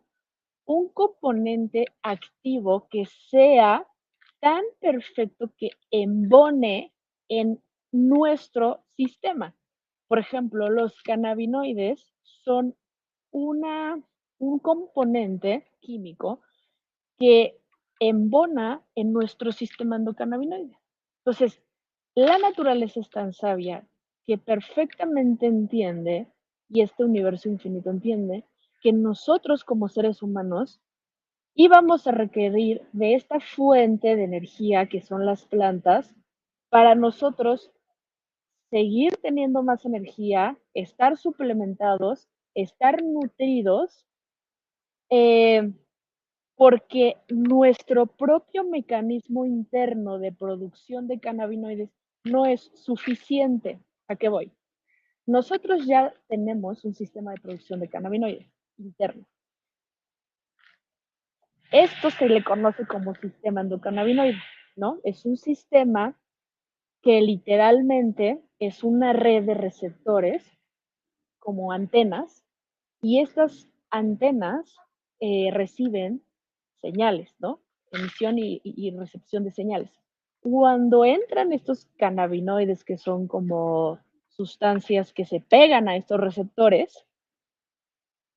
un 0.66 0.88
componente 0.90 1.86
activo 2.02 2.86
que 2.90 3.06
sea 3.30 3.86
tan 4.40 4.62
perfecto 4.78 5.50
que 5.56 5.70
embone 5.90 6.92
en 7.28 7.62
nuestro 7.92 8.84
sistema? 8.96 9.54
Por 10.06 10.18
ejemplo, 10.18 10.68
los 10.68 11.02
cannabinoides 11.02 12.15
son 12.44 12.74
una, 13.30 14.00
un 14.38 14.58
componente 14.58 15.66
químico 15.80 16.40
que 17.18 17.58
embona 18.00 18.82
en 18.94 19.12
nuestro 19.12 19.52
sistema 19.52 19.96
endocannabinoide. 19.96 20.78
Entonces, 21.18 21.62
la 22.14 22.38
naturaleza 22.38 23.00
es 23.00 23.10
tan 23.10 23.32
sabia 23.32 23.86
que 24.26 24.38
perfectamente 24.38 25.46
entiende, 25.46 26.28
y 26.68 26.80
este 26.80 27.04
universo 27.04 27.48
infinito 27.48 27.90
entiende, 27.90 28.44
que 28.82 28.92
nosotros 28.92 29.64
como 29.64 29.88
seres 29.88 30.22
humanos 30.22 30.80
íbamos 31.54 32.06
a 32.06 32.12
requerir 32.12 32.82
de 32.92 33.14
esta 33.14 33.40
fuente 33.40 34.16
de 34.16 34.24
energía 34.24 34.86
que 34.86 35.00
son 35.00 35.24
las 35.24 35.46
plantas 35.46 36.14
para 36.68 36.94
nosotros 36.94 37.70
seguir 38.70 39.16
teniendo 39.18 39.62
más 39.62 39.84
energía, 39.84 40.58
estar 40.74 41.16
suplementados, 41.16 42.28
estar 42.54 43.02
nutridos, 43.02 44.06
eh, 45.10 45.72
porque 46.56 47.16
nuestro 47.28 48.06
propio 48.06 48.64
mecanismo 48.64 49.44
interno 49.44 50.18
de 50.18 50.32
producción 50.32 51.06
de 51.06 51.20
cannabinoides 51.20 51.90
no 52.24 52.46
es 52.46 52.70
suficiente. 52.74 53.78
¿A 54.08 54.16
qué 54.16 54.28
voy? 54.28 54.52
Nosotros 55.26 55.86
ya 55.86 56.14
tenemos 56.28 56.84
un 56.84 56.94
sistema 56.94 57.32
de 57.32 57.40
producción 57.40 57.80
de 57.80 57.88
cannabinoides 57.88 58.46
interno. 58.78 59.26
Esto 61.72 62.10
se 62.10 62.28
le 62.28 62.44
conoce 62.44 62.86
como 62.86 63.14
sistema 63.14 63.60
endocannabinoide, 63.60 64.38
¿no? 64.76 65.00
Es 65.02 65.24
un 65.26 65.36
sistema 65.36 66.16
que 67.06 67.20
literalmente 67.20 68.42
es 68.58 68.82
una 68.82 69.12
red 69.12 69.44
de 69.44 69.54
receptores 69.54 70.42
como 71.38 71.70
antenas 71.70 72.42
y 73.00 73.20
estas 73.20 73.68
antenas 73.90 74.74
eh, 75.20 75.50
reciben 75.52 76.24
señales, 76.80 77.32
¿no? 77.38 77.60
Emisión 77.92 78.40
y, 78.40 78.90
recepción 78.98 79.44
de 79.44 79.52
señales. 79.52 79.92
Cuando 80.40 81.04
entran 81.04 81.52
estos 81.52 81.86
cannabinoides, 81.96 82.82
que 82.82 82.98
son 82.98 83.28
como 83.28 84.00
sustancias 84.26 85.12
que 85.12 85.26
se 85.26 85.38
pegan 85.40 85.88
a 85.88 85.94
estos 85.94 86.18
receptores, 86.18 87.06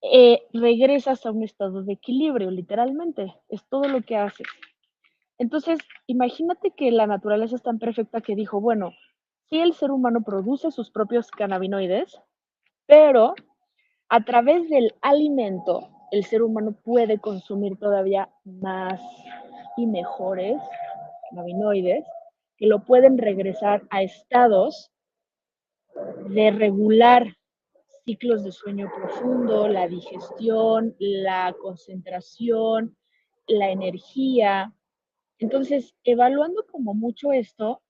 eh, 0.04 0.44
regresas 0.54 1.26
a 1.26 1.32
un 1.32 1.42
estado 1.42 1.82
de 1.82 1.94
equilibrio, 1.94 2.52
literalmente. 2.52 3.34
Es 3.50 3.68
todo 3.68 3.88
lo 3.88 4.04
que 4.04 4.16
haces. 4.16 4.46
Entonces, 5.40 5.80
imagínate 6.06 6.72
que 6.72 6.92
la 6.92 7.08
naturaleza 7.08 7.56
es 7.56 7.64
tan 7.64 7.80
perfecta 7.80 8.22
que 8.22 8.36
dijo, 8.36 8.60
bueno, 8.60 8.92
si 9.50 9.60
el 9.60 9.74
ser 9.74 9.90
humano 9.90 10.22
produce 10.22 10.70
sus 10.70 10.92
propios 10.92 11.32
cannabinoides, 11.32 12.22
pero 12.86 13.34
a 14.10 14.24
través 14.26 14.70
del 14.70 14.94
alimento, 15.02 15.90
el 16.12 16.26
ser 16.26 16.44
humano 16.44 16.74
puede 16.84 17.20
consumir 17.20 17.78
todavía 17.78 18.30
más 18.44 19.02
y 19.78 19.88
mejores 19.88 20.62
cannabinoides 21.30 22.06
que 22.58 22.68
lo 22.68 22.84
pueden 22.84 23.18
regresar 23.18 23.84
a 23.90 24.04
estados 24.04 24.92
de 26.30 26.52
regular 26.52 27.36
ciclos 28.06 28.44
de 28.44 28.52
sueño 28.52 28.92
profundo, 28.94 29.68
la 29.68 29.88
digestión, 29.88 30.96
la 31.00 31.56
concentración, 31.62 32.98
la 33.48 33.70
energía. 33.70 34.74
Entonces, 35.40 35.96
evaluando 36.04 36.66
como 36.68 36.94
mucho 36.94 37.32
esto, 37.32 37.82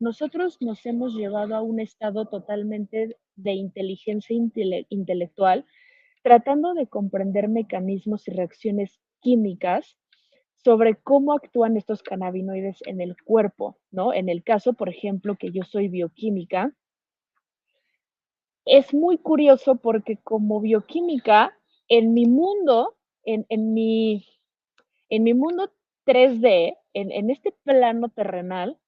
nosotros 0.00 0.58
nos 0.60 0.84
hemos 0.86 1.14
llevado 1.14 1.54
a 1.54 1.62
un 1.62 1.80
estado 1.80 2.26
totalmente 2.26 3.16
de 3.36 3.52
inteligencia 3.52 4.36
intelectual, 4.88 5.66
tratando 6.22 6.74
de 6.74 6.86
comprender 6.86 7.48
mecanismos 7.48 8.26
y 8.28 8.32
reacciones 8.32 8.98
químicas 9.20 9.98
sobre 10.64 10.96
cómo 10.96 11.32
actúan 11.34 11.76
estos 11.76 12.02
cannabinoides 12.02 12.78
en 12.86 13.00
el 13.00 13.16
cuerpo, 13.22 13.78
¿no? 13.90 14.12
En 14.12 14.28
el 14.28 14.42
caso, 14.42 14.72
por 14.72 14.88
ejemplo, 14.88 15.36
que 15.36 15.52
yo 15.52 15.62
soy 15.62 15.88
bioquímica, 15.88 16.74
es 18.64 18.92
muy 18.92 19.18
curioso 19.18 19.76
porque 19.76 20.18
como 20.18 20.60
bioquímica, 20.60 21.56
en 21.88 22.12
mi 22.12 22.26
mundo, 22.26 22.96
en, 23.24 23.72
mi, 23.72 24.26
en 25.08 25.22
mi 25.22 25.32
mundo 25.32 25.70
3D, 26.08 26.74
en, 26.94 27.30
este 27.30 27.52
plano 27.64 28.08
terrenal, 28.08 28.78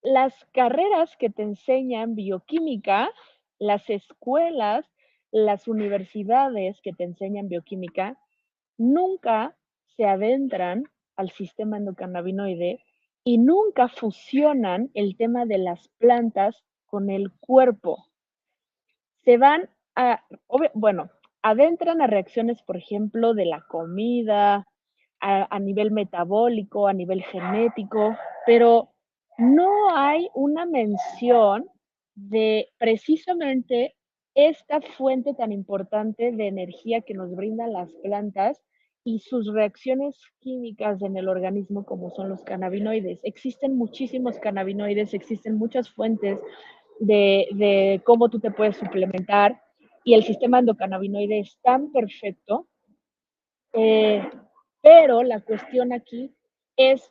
las 0.00 0.32
carreras 0.54 1.14
que 1.18 1.28
te 1.28 1.42
enseñan 1.42 2.14
bioquímica, 2.14 3.10
las 3.58 3.90
escuelas, 3.90 4.86
las 5.32 5.68
universidades 5.68 6.80
que 6.80 6.94
te 6.94 7.04
enseñan 7.04 7.48
bioquímica, 7.48 8.18
nunca 8.78 9.54
se 9.84 10.06
adentran 10.06 10.84
al 11.16 11.30
sistema 11.30 11.76
endocannabinoide 11.76 12.82
y 13.22 13.36
nunca 13.36 13.88
fusionan 13.88 14.90
el 14.94 15.18
tema 15.18 15.44
de 15.44 15.58
las 15.58 15.88
plantas 15.98 16.64
con 16.86 17.10
el 17.10 17.30
cuerpo. 17.32 18.06
Se 19.26 19.36
van 19.36 19.68
a, 19.94 20.24
bueno, 20.72 21.10
adentran 21.42 22.00
a 22.00 22.06
reacciones, 22.06 22.62
por 22.62 22.78
ejemplo, 22.78 23.34
de 23.34 23.44
la 23.44 23.60
comida, 23.68 24.66
a, 25.22 25.58
nivel 25.60 25.92
metabólico, 25.92 26.88
a 26.88 26.92
nivel 26.92 27.22
genético, 27.22 28.16
pero 28.44 28.90
no 29.38 29.96
hay 29.96 30.28
una 30.34 30.66
mención 30.66 31.66
de 32.14 32.68
precisamente 32.76 33.94
esta 34.34 34.80
fuente 34.80 35.34
tan 35.34 35.52
importante 35.52 36.32
de 36.32 36.48
energía 36.48 37.02
que 37.02 37.14
nos 37.14 37.34
brindan 37.36 37.72
las 37.72 37.92
plantas 38.02 38.60
y 39.04 39.20
sus 39.20 39.52
reacciones 39.52 40.16
químicas 40.40 41.00
en 41.02 41.16
el 41.16 41.28
organismo 41.28 41.84
como 41.84 42.10
son 42.10 42.28
los 42.28 42.42
cannabinoides. 42.42 43.20
Existen 43.22 43.76
muchísimos 43.76 44.40
cannabinoides, 44.40 45.14
existen 45.14 45.56
muchas 45.56 45.88
fuentes 45.88 46.38
de, 46.98 48.00
cómo 48.04 48.28
tú 48.28 48.40
te 48.40 48.50
puedes 48.50 48.76
suplementar 48.76 49.62
y 50.04 50.14
el 50.14 50.24
sistema 50.24 50.58
endocannabinoide 50.58 51.40
es 51.40 51.58
tan 51.62 51.92
perfecto, 51.92 52.66
eh, 53.72 54.22
pero 54.82 55.22
la 55.22 55.40
cuestión 55.40 55.92
aquí 55.92 56.34
es 56.76 57.10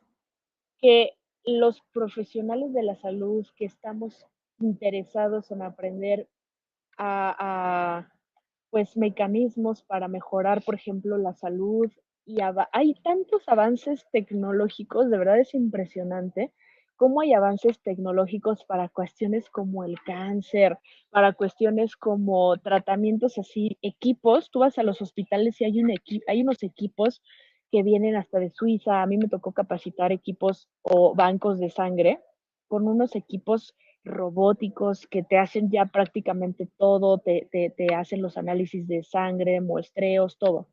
que 0.80 1.14
los 1.46 1.82
profesionales 1.94 2.74
de 2.74 2.84
la 2.84 2.96
salud 2.96 3.48
que 3.56 3.66
estamos 3.66 4.26
interesados 4.60 5.50
en 5.52 5.62
aprender 5.64 6.28
a, 6.98 8.08
pues 8.70 8.96
mecanismos 8.96 9.82
para 9.82 10.08
mejorar, 10.08 10.62
por 10.64 10.76
ejemplo, 10.76 11.18
la 11.18 11.34
salud 11.34 11.92
y 12.26 12.38
hay 12.72 12.94
tantos 13.04 13.48
avances 13.48 14.06
tecnológicos, 14.12 15.10
de 15.10 15.18
verdad 15.18 15.40
es 15.40 15.56
impresionante 15.56 16.52
cómo 16.96 17.22
hay 17.22 17.34
avances 17.34 17.82
tecnológicos 17.82 18.64
para 18.64 18.88
cuestiones 18.88 19.50
como 19.50 19.84
el 19.84 20.00
cáncer, 20.06 20.78
para 21.10 21.34
cuestiones 21.34 21.96
como 21.96 22.56
tratamientos 22.58 23.40
así, 23.40 23.80
equipos, 23.82 24.52
tú 24.52 24.60
vas 24.60 24.78
a 24.78 24.84
los 24.84 25.02
hospitales 25.02 25.60
y 25.60 25.66
hay, 25.66 25.82
un 25.82 25.92
hay 26.28 26.42
unos 26.44 26.62
equipos 26.62 27.24
que 27.72 27.84
vienen 27.84 28.16
hasta 28.16 28.40
de 28.40 28.52
Suiza. 28.52 29.02
A 29.02 29.08
mí 29.08 29.18
me 29.18 29.30
tocó 29.30 29.54
capacitar 29.54 30.12
equipos 30.12 30.70
o 30.82 31.16
bancos 31.16 31.60
de 31.60 31.70
sangre 31.70 32.20
con 32.68 32.88
unos 32.88 33.16
equipos 33.16 33.76
robóticos 34.04 35.08
que 35.08 35.24
te 35.24 35.38
hacen 35.38 35.70
ya 35.70 35.86
prácticamente 35.86 36.68
todo, 36.78 37.20
te, 37.20 37.48
hacen 37.96 38.22
los 38.22 38.38
análisis 38.38 38.88
de 38.88 39.04
sangre, 39.04 39.62
muestreos, 39.62 40.38
todo. 40.38 40.68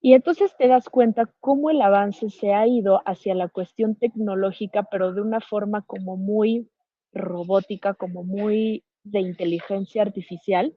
Y 0.00 0.14
entonces 0.14 0.54
te 0.56 0.68
das 0.68 0.88
cuenta 0.88 1.28
cómo 1.40 1.70
el 1.70 1.82
avance 1.82 2.30
se 2.30 2.54
ha 2.54 2.66
ido 2.66 3.02
hacia 3.04 3.34
la 3.34 3.48
cuestión 3.48 3.96
tecnológica, 3.96 4.84
pero 4.84 5.12
de 5.12 5.20
una 5.20 5.40
forma 5.40 5.82
como 5.82 6.16
muy 6.16 6.70
robótica, 7.12 7.94
como 7.94 8.22
muy 8.22 8.84
de 9.02 9.20
inteligencia 9.20 10.02
artificial. 10.02 10.76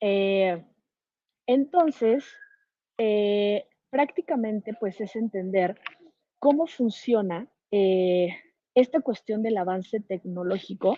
Eh, 0.00 0.64
entonces, 1.46 2.24
eh, 2.98 3.66
prácticamente 3.90 4.74
pues 4.78 5.00
es 5.00 5.14
entender 5.14 5.80
cómo 6.40 6.66
funciona 6.66 7.48
eh, 7.70 8.28
esta 8.74 9.00
cuestión 9.00 9.42
del 9.42 9.58
avance 9.58 10.00
tecnológico, 10.00 10.96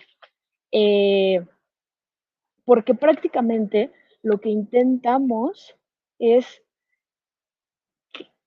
porque 2.65 2.95
prácticamente 2.95 3.91
lo 4.23 4.39
que 4.39 4.49
intentamos 4.49 5.75
es 6.17 6.63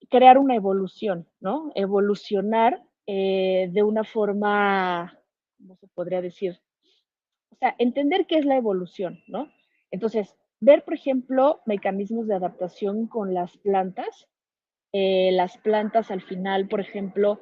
crear 0.09 0.37
una 0.37 0.55
evolución, 0.55 1.27
¿no? 1.39 1.71
Evolucionar 1.75 2.83
de 3.05 3.83
una 3.85 4.03
forma, 4.03 5.17
¿cómo 5.57 5.77
se 5.77 5.87
podría 5.87 6.21
decir? 6.21 6.59
O 7.51 7.55
sea, 7.55 7.75
entender 7.77 8.25
qué 8.27 8.37
es 8.37 8.45
la 8.45 8.57
evolución, 8.57 9.19
¿no? 9.27 9.51
Entonces, 9.91 10.35
ver, 10.59 10.83
por 10.83 10.93
ejemplo, 10.93 11.61
mecanismos 11.65 12.27
de 12.27 12.35
adaptación 12.35 13.07
con 13.07 13.33
las 13.33 13.57
plantas, 13.57 14.27
eh, 14.93 15.31
las 15.33 15.57
plantas 15.57 16.11
al 16.11 16.21
final, 16.21 16.67
por 16.67 16.79
ejemplo, 16.79 17.41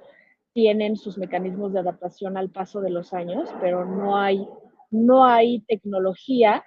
tienen 0.54 0.96
sus 0.96 1.18
mecanismos 1.18 1.74
de 1.74 1.80
adaptación 1.80 2.38
al 2.38 2.50
paso 2.50 2.82
de 2.82 2.90
los 2.90 3.14
años, 3.14 3.50
pero 3.60 3.86
no 3.86 4.18
hay, 4.18 4.48
no 4.90 5.26
hay 5.26 5.62
tecnología 5.62 6.64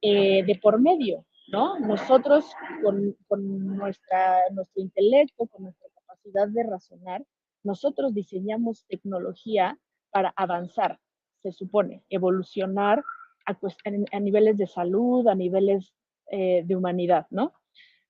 eh, 0.00 0.44
de 0.44 0.54
por 0.62 0.80
medio, 0.80 1.24
¿no? 1.48 1.78
Nosotros 1.80 2.44
con, 2.82 3.16
con 3.26 3.76
nuestra, 3.76 4.38
nuestro 4.52 4.82
intelecto, 4.82 5.46
con 5.46 5.64
nuestra 5.64 5.88
capacidad 5.94 6.46
de 6.48 6.62
razonar, 6.62 7.24
nosotros 7.64 8.14
diseñamos 8.14 8.84
tecnología 8.86 9.78
para 10.10 10.32
avanzar, 10.36 11.00
se 11.44 11.52
supone, 11.52 12.02
evolucionar 12.08 13.04
a, 13.44 14.20
niveles 14.20 14.56
de 14.56 14.66
salud, 14.66 15.28
a 15.28 15.34
niveles 15.34 15.92
eh, 16.30 16.62
de 16.64 16.74
humanidad, 16.74 17.26
¿no? 17.28 17.52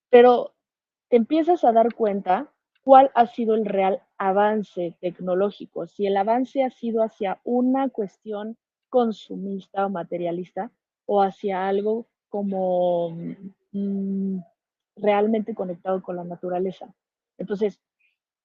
Pero 0.09 0.55
te 1.09 1.16
empiezas 1.16 1.64
a 1.64 1.73
dar 1.73 1.94
cuenta 1.94 2.53
cuál 2.85 3.11
ha 3.16 3.27
sido 3.27 3.57
el 3.57 3.66
real 3.66 4.01
avance 4.18 4.97
tecnológico, 5.01 5.88
si 5.88 6.07
el 6.07 6.16
avance 6.16 6.62
ha 6.62 6.70
sido 6.70 7.03
hacia 7.03 7.40
una 7.42 7.88
cuestión 7.88 8.57
consumista 8.88 9.87
o 9.87 9.90
materialista 9.90 10.70
o 11.07 11.20
hacia 11.20 11.66
algo 11.66 12.07
como 12.29 13.11
mm, 13.73 14.38
realmente 14.94 15.57
conectado 15.57 16.01
con 16.05 16.14
la 16.14 16.25
naturaleza. 16.25 16.94
Entonces, 17.37 17.81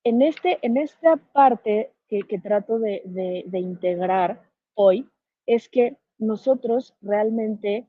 en, 0.04 0.24
este, 0.24 0.58
en 0.64 0.78
esta 0.78 1.18
parte 1.18 1.92
que, 2.08 2.24
trato 2.42 2.80
de 2.80 3.46
integrar 3.52 4.49
hoy, 4.82 5.10
es 5.46 5.68
que 5.68 5.98
nosotros 6.18 6.96
realmente 7.02 7.88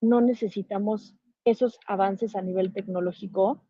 no 0.00 0.20
necesitamos 0.20 1.14
esos 1.44 1.78
avances 1.86 2.36
a 2.36 2.42
nivel 2.42 2.72
tecnológico 2.72 3.62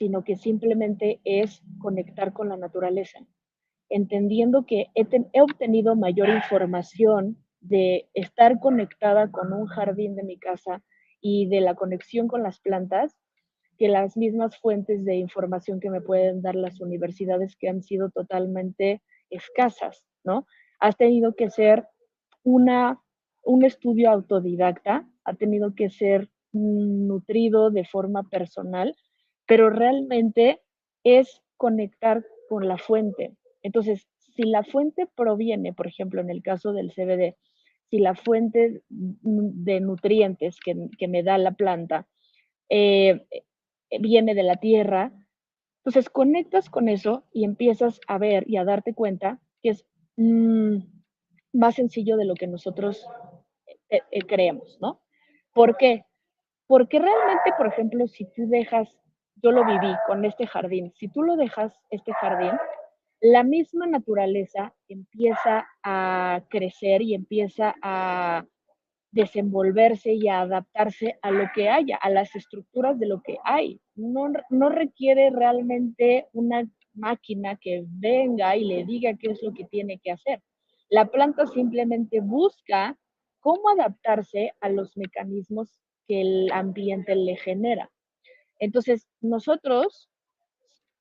sino 0.00 0.24
que 0.24 0.36
simplemente 0.36 1.20
es 1.24 1.62
conectar 1.78 2.32
con 2.32 2.48
la 2.48 2.56
naturaleza, 2.56 3.18
entendiendo 3.90 4.64
que 4.64 4.86
he, 4.94 5.06
he 5.34 5.42
obtenido 5.42 5.94
mayor 5.94 6.30
información 6.30 7.36
de 7.60 8.08
estar 8.14 8.58
conectada 8.60 9.30
con 9.30 9.52
un 9.52 9.66
jardín 9.66 10.16
de 10.16 10.22
mi 10.22 10.38
casa 10.38 10.82
y 11.20 11.48
de 11.48 11.60
la 11.60 11.74
conexión 11.74 12.28
con 12.28 12.42
las 12.42 12.60
plantas 12.60 13.14
que 13.76 13.88
las 13.88 14.16
mismas 14.16 14.58
fuentes 14.58 15.04
de 15.04 15.16
información 15.16 15.80
que 15.80 15.90
me 15.90 16.00
pueden 16.00 16.40
dar 16.40 16.54
las 16.54 16.80
universidades 16.80 17.54
que 17.56 17.68
han 17.68 17.82
sido 17.82 18.08
totalmente 18.10 19.02
escasas, 19.28 20.06
¿no? 20.24 20.46
Has 20.78 20.96
tenido 20.96 21.34
que 21.34 21.50
ser 21.50 21.86
una, 22.42 23.00
un 23.44 23.64
estudio 23.64 24.10
autodidacta, 24.10 25.08
ha 25.24 25.34
tenido 25.34 25.74
que 25.74 25.90
ser 25.90 26.28
nutrido 26.52 27.70
de 27.70 27.84
forma 27.84 28.28
personal 28.28 28.94
pero 29.50 29.68
realmente 29.68 30.60
es 31.02 31.42
conectar 31.56 32.24
con 32.48 32.68
la 32.68 32.78
fuente. 32.78 33.34
Entonces, 33.62 34.06
si 34.36 34.44
la 34.44 34.62
fuente 34.62 35.08
proviene, 35.16 35.72
por 35.72 35.88
ejemplo, 35.88 36.20
en 36.20 36.30
el 36.30 36.40
caso 36.40 36.72
del 36.72 36.92
CBD, 36.92 37.34
si 37.90 37.98
la 37.98 38.14
fuente 38.14 38.84
de 38.88 39.80
nutrientes 39.80 40.60
que, 40.60 41.08
me 41.08 41.24
da 41.24 41.36
la 41.36 41.50
planta 41.50 42.06
eh, 42.68 43.26
viene 43.98 44.36
de 44.36 44.44
la 44.44 44.54
tierra, 44.54 45.12
entonces 45.78 46.10
conectas 46.10 46.70
con 46.70 46.88
eso 46.88 47.24
y 47.32 47.42
empiezas 47.42 48.00
a 48.06 48.18
ver 48.18 48.48
y 48.48 48.56
a 48.56 48.64
darte 48.64 48.94
cuenta 48.94 49.40
que 49.64 49.70
es 49.70 49.84
mm, 50.16 50.76
más 51.52 51.74
sencillo 51.74 52.16
de 52.16 52.24
lo 52.24 52.34
que 52.34 52.46
nosotros 52.46 53.06
eh, 53.88 54.00
eh, 54.10 54.22
creemos, 54.22 54.78
¿no? 54.80 55.02
¿Por 55.52 55.76
qué? 55.76 56.04
Porque 56.66 56.98
realmente, 56.98 57.52
por 57.56 57.66
ejemplo, 57.66 58.06
si 58.06 58.24
tú 58.32 58.48
dejas 58.48 59.00
yo 59.42 59.52
lo 59.52 59.64
viví 59.64 59.94
con 60.06 60.24
este 60.24 60.46
jardín. 60.46 60.92
Si 60.96 61.08
tú 61.08 61.22
lo 61.22 61.36
dejas, 61.36 61.74
este 61.90 62.12
jardín, 62.12 62.52
la 63.20 63.42
misma 63.42 63.86
naturaleza 63.86 64.74
empieza 64.88 65.68
a 65.82 66.42
crecer 66.48 67.02
y 67.02 67.14
empieza 67.14 67.74
a 67.82 68.44
desenvolverse 69.12 70.14
y 70.14 70.28
a 70.28 70.42
adaptarse 70.42 71.18
a 71.22 71.30
lo 71.30 71.46
que 71.54 71.68
haya, 71.68 71.96
a 71.96 72.10
las 72.10 72.34
estructuras 72.34 72.98
de 72.98 73.06
lo 73.06 73.22
que 73.22 73.38
hay. 73.44 73.80
No, 73.94 74.30
no 74.50 74.68
requiere 74.68 75.30
realmente 75.30 76.28
una 76.32 76.68
máquina 76.94 77.56
que 77.56 77.84
venga 77.86 78.56
y 78.56 78.64
le 78.64 78.84
diga 78.84 79.16
qué 79.18 79.32
es 79.32 79.42
lo 79.42 79.52
que 79.52 79.64
tiene 79.64 79.98
que 79.98 80.12
hacer. 80.12 80.42
La 80.90 81.06
planta 81.06 81.46
simplemente 81.46 82.20
busca 82.20 82.98
cómo 83.38 83.70
adaptarse 83.70 84.52
a 84.60 84.68
los 84.68 84.96
mecanismos 84.96 85.80
que 86.06 86.20
el 86.20 86.52
ambiente 86.52 87.14
le 87.14 87.36
genera. 87.36 87.90
Entonces, 88.58 89.08
nosotros, 89.20 90.10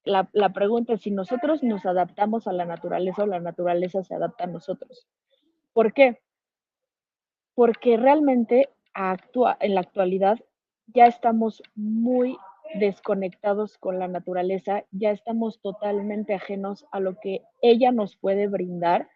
la, 0.03 0.29
pregunta 0.53 0.93
es 0.93 1.01
si 1.01 1.11
nosotros 1.11 1.63
nos 1.63 1.85
adaptamos 1.87 2.47
a 2.47 2.53
la 2.53 2.65
naturaleza 2.65 3.23
o 3.23 3.27
la 3.27 3.39
naturaleza 3.39 4.03
se 4.03 4.13
adapta 4.13 4.43
a 4.43 4.47
nosotros. 4.47 5.07
¿Por 5.73 5.91
qué? 5.93 6.21
Porque 7.55 7.97
realmente 7.97 8.69
en 8.95 9.75
la 9.75 9.81
actualidad 9.81 10.39
ya 10.87 11.07
estamos 11.07 11.63
muy 11.73 12.37
desconectados 12.75 13.77
con 13.79 13.97
la 13.97 14.07
naturaleza, 14.07 14.85
ya 14.91 15.11
estamos 15.11 15.59
totalmente 15.61 16.35
ajenos 16.35 16.85
a 16.91 16.99
lo 16.99 17.19
que 17.19 17.41
ella 17.61 17.91
nos 17.91 18.15
puede 18.15 18.47
brindar 18.47 19.09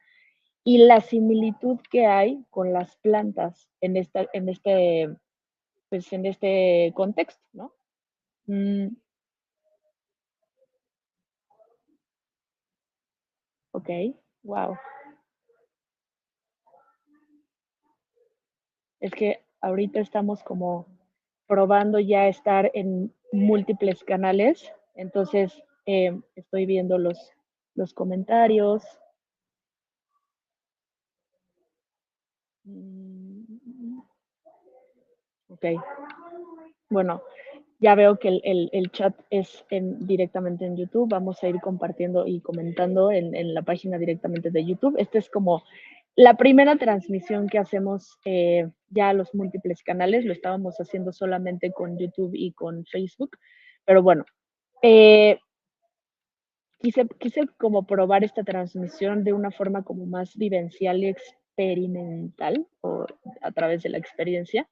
y 0.64 0.78
la 0.80 1.02
similitud 1.02 1.80
que 1.92 2.06
hay 2.06 2.46
con 2.50 2.72
las 2.72 2.96
plantas 2.98 3.70
en, 3.82 3.98
esta, 3.98 4.28
en, 4.34 4.50
este, 4.50 5.16
pues 5.90 6.12
en 6.14 6.26
este 6.26 6.94
contexto, 6.96 7.44
¿no? 7.54 7.74
Mm. 8.48 8.96
Ok, 13.72 13.90
wow. 14.44 14.78
Es 19.00 19.12
que 19.12 19.44
ahorita 19.62 20.00
estamos 20.00 20.44
como 20.44 20.86
probando 21.48 22.00
ya 22.00 22.28
estar 22.28 22.72
en 22.74 23.14
múltiples 23.34 24.04
canales, 24.04 24.72
entonces 24.96 25.62
eh, 25.86 26.18
estoy 26.36 26.66
viendo 26.66 26.98
los, 26.98 27.18
los 27.76 27.94
comentarios. 27.94 28.84
Mm. 28.86 29.04
Ok. 35.48 35.66
Bueno, 36.90 37.22
ya 37.80 37.96
veo 37.96 38.18
que 38.18 38.40
el, 38.44 38.92
chat 38.92 39.14
es 39.30 39.66
directamente 39.70 40.66
en 40.66 40.78
YouTube. 40.78 41.10
Vamos 41.10 41.44
a 41.44 41.50
ir 41.50 41.60
compartiendo 41.60 42.26
y 42.26 42.40
comentando 42.40 43.12
en, 43.12 43.54
la 43.54 43.62
página 43.62 43.98
directamente 43.98 44.52
de 44.52 44.66
YouTube. 44.66 44.96
Esta 44.98 45.18
es 45.18 45.30
como 45.30 45.64
la 46.16 46.36
primera 46.38 46.78
transmisión 46.78 47.50
que 47.50 47.58
hacemos 47.58 48.18
eh, 48.24 48.70
ya 48.90 49.10
a 49.10 49.14
los 49.14 49.36
múltiples 49.36 49.84
canales. 49.84 50.24
Lo 50.24 50.32
estábamos 50.32 50.78
haciendo 50.78 51.12
solamente 51.12 51.72
con 51.72 51.98
YouTube 51.98 52.32
y 52.34 52.54
con 52.54 52.86
Facebook. 52.86 53.38
Pero 53.84 54.02
bueno, 54.02 54.24
eh, 54.82 55.40
quise, 56.80 57.08
quise 57.20 57.48
como 57.58 57.86
probar 57.86 58.24
esta 58.24 58.44
transmisión 58.44 59.24
de 59.24 59.34
una 59.34 59.52
forma 59.52 59.84
como 59.84 60.06
más 60.06 60.38
vivencial 60.38 61.04
y 61.04 61.16
experimental 61.56 62.68
o 62.82 63.06
a 63.42 63.52
través 63.52 63.84
de 63.84 63.90
la 63.90 63.98
experiencia. 63.98 64.68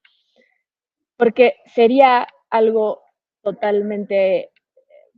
Porque 1.18 1.56
sería 1.66 2.28
algo 2.50 3.02
totalmente 3.42 4.52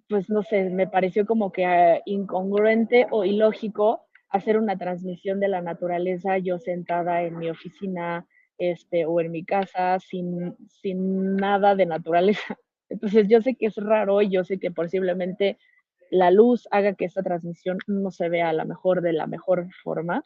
pues 0.10 0.30
no 0.30 0.44
sé, 0.44 0.70
me 0.70 0.88
pareció 0.88 1.26
como 1.26 1.52
que 1.52 1.66
ah, 1.66 2.00
incongruente 2.06 3.08
o 3.10 3.26
ilógico 3.26 4.06
hacer 4.30 4.58
una 4.58 4.78
transmisión 4.78 5.40
de 5.40 5.48
la 5.48 5.62
naturaleza 5.62 6.38
yo 6.38 6.60
sentada 6.60 7.24
en 7.24 7.38
mi 7.38 7.50
oficina 7.50 8.28
este, 8.58 9.06
o 9.06 9.20
en 9.22 9.32
mi 9.32 9.44
casa 9.44 10.00
sin, 10.00 10.56
sin 10.68 11.36
nada 11.36 11.76
de 11.76 11.86
naturaleza. 11.86 12.58
Entonces 12.90 13.28
yo 13.28 13.42
sé 13.42 13.56
que 13.56 13.68
es 13.68 13.76
raro 13.78 14.22
y 14.22 14.30
yo 14.30 14.44
sé 14.44 14.60
que 14.60 14.70
posiblemente 14.70 15.58
la 16.12 16.30
luz 16.30 16.68
haga 16.70 16.94
que 16.94 17.06
esta 17.06 17.24
transmisión 17.24 17.80
no 17.88 18.12
se 18.12 18.30
vea 18.30 18.50
a 18.50 18.54
la 18.54 18.66
mejor 18.66 19.02
de 19.02 19.14
la 19.14 19.26
mejor 19.26 19.68
forma, 19.84 20.24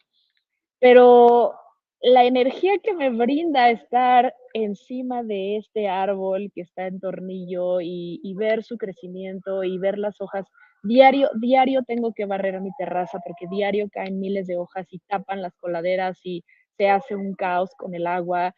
pero 0.79 1.53
la 2.01 2.25
energía 2.25 2.77
que 2.83 2.93
me 2.93 3.09
brinda 3.09 3.69
estar 3.69 4.33
encima 4.53 5.23
de 5.23 5.57
este 5.57 5.87
árbol 5.89 6.51
que 6.53 6.61
está 6.61 6.87
en 6.87 6.99
tornillo 6.99 7.81
y, 7.81 8.33
ver 8.35 8.63
su 8.63 8.77
crecimiento 8.77 9.63
y 9.63 9.77
ver 9.79 9.97
las 9.97 10.19
hojas. 10.21 10.45
Diario, 10.83 11.29
diario 11.39 11.83
tengo 11.83 12.13
que 12.13 12.25
barrer 12.25 12.61
mi 12.61 12.69
terraza 12.77 13.19
porque 13.25 13.47
diario 13.49 13.89
caen 13.91 14.19
miles 14.19 14.47
de 14.47 14.57
hojas 14.57 14.85
y 14.91 14.99
tapan 15.07 15.41
las 15.41 15.55
coladeras 15.57 16.19
y 16.23 16.43
se 16.77 16.89
hace 16.89 17.15
un 17.15 17.33
caos 17.33 17.71
con 17.77 17.95
el 17.95 18.05
agua. 18.05 18.53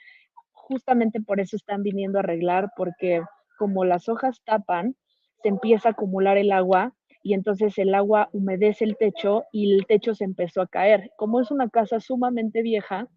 Justamente 0.52 1.22
por 1.22 1.40
eso 1.40 1.56
están 1.56 1.82
viniendo 1.82 2.20
a 2.20 2.22
arreglar 2.22 2.70
porque 2.76 3.22
como 3.58 3.86
las 3.86 4.10
hojas 4.10 4.42
tapan, 4.44 4.96
se 5.42 5.50
empieza 5.50 5.90
a 5.90 5.92
acumular 5.94 6.38
el 6.38 6.52
agua 6.52 6.94
y 7.22 7.34
entonces 7.34 7.78
el 7.78 7.94
agua 7.94 8.30
humedece 8.32 8.86
el 8.86 8.98
techo 8.98 9.46
y 9.52 9.74
el 9.74 9.86
techo 9.86 10.16
se 10.16 10.24
empezó 10.24 10.62
a 10.62 10.68
caer. 10.68 11.12
Como 11.18 11.42
es 11.42 11.52
una 11.52 11.70
casa 11.70 12.00
sumamente 12.00 12.62
vieja, 12.62 13.08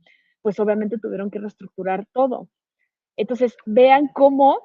pues 0.42 0.58
obviamente 0.58 0.98
tuvieron 0.98 1.30
que 1.30 1.38
reestructurar 1.38 2.06
todo. 2.12 2.48
Entonces, 3.16 3.56
vean 3.64 4.08
cómo 4.08 4.58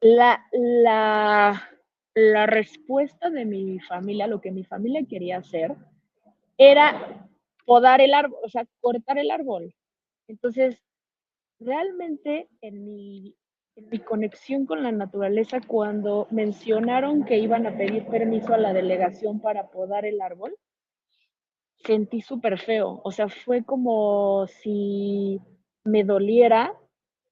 la, 0.00 0.44
la, 0.52 1.70
la 2.14 2.46
respuesta 2.46 3.30
de 3.30 3.44
mi 3.44 3.78
familia, 3.80 4.26
lo 4.26 4.40
que 4.40 4.50
mi 4.50 4.64
familia 4.64 5.06
quería 5.08 5.38
hacer, 5.38 5.74
era 6.58 7.28
podar 7.64 8.00
el 8.00 8.14
árbol, 8.14 8.38
o 8.42 8.48
sea, 8.48 8.66
cortar 8.80 9.18
el 9.18 9.30
árbol. 9.30 9.74
Entonces, 10.28 10.82
realmente 11.60 12.48
en 12.60 12.84
mi 12.84 13.36
mi 13.76 13.98
conexión 13.98 14.66
con 14.66 14.82
la 14.82 14.92
naturaleza 14.92 15.60
cuando 15.60 16.26
mencionaron 16.30 17.24
que 17.24 17.38
iban 17.38 17.66
a 17.66 17.76
pedir 17.76 18.06
permiso 18.06 18.54
a 18.54 18.58
la 18.58 18.72
delegación 18.72 19.40
para 19.40 19.68
podar 19.68 20.06
el 20.06 20.20
árbol, 20.20 20.56
sentí 21.84 22.20
súper 22.20 22.58
feo. 22.58 23.00
O 23.04 23.12
sea, 23.12 23.28
fue 23.28 23.64
como 23.64 24.46
si 24.46 25.40
me 25.84 26.04
doliera. 26.04 26.72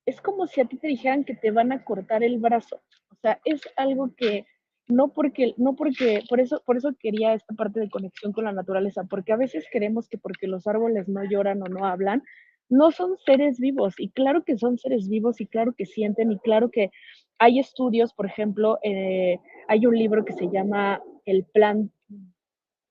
Es 0.06 0.20
como 0.20 0.46
si 0.46 0.60
a 0.60 0.66
ti 0.66 0.76
te 0.76 0.88
dijeran 0.88 1.24
que 1.24 1.34
te 1.34 1.50
van 1.50 1.72
a 1.72 1.82
cortar 1.82 2.22
el 2.22 2.38
brazo. 2.38 2.82
O 3.10 3.16
sea, 3.22 3.40
es 3.44 3.62
algo 3.76 4.14
que 4.14 4.46
no 4.86 5.08
porque, 5.08 5.54
no 5.56 5.74
porque, 5.74 6.22
por 6.28 6.40
eso, 6.40 6.62
por 6.66 6.76
eso 6.76 6.94
quería 6.98 7.32
esta 7.32 7.54
parte 7.54 7.80
de 7.80 7.88
conexión 7.88 8.32
con 8.32 8.44
la 8.44 8.52
naturaleza, 8.52 9.04
porque 9.04 9.32
a 9.32 9.36
veces 9.36 9.64
creemos 9.72 10.08
que 10.08 10.18
porque 10.18 10.46
los 10.46 10.66
árboles 10.66 11.08
no 11.08 11.24
lloran 11.24 11.62
o 11.62 11.66
no 11.66 11.86
hablan, 11.86 12.22
no 12.68 12.90
son 12.90 13.16
seres 13.18 13.58
vivos 13.58 13.94
y 13.98 14.10
claro 14.10 14.44
que 14.44 14.58
son 14.58 14.78
seres 14.78 15.08
vivos 15.08 15.40
y 15.40 15.46
claro 15.46 15.74
que 15.74 15.86
sienten 15.86 16.32
y 16.32 16.38
claro 16.38 16.70
que 16.70 16.90
hay 17.38 17.58
estudios, 17.58 18.14
por 18.14 18.26
ejemplo, 18.26 18.78
eh, 18.82 19.38
hay 19.68 19.86
un 19.86 19.96
libro 19.98 20.24
que 20.24 20.32
se 20.32 20.48
llama 20.50 21.02
El 21.24 21.44
plan, 21.44 21.90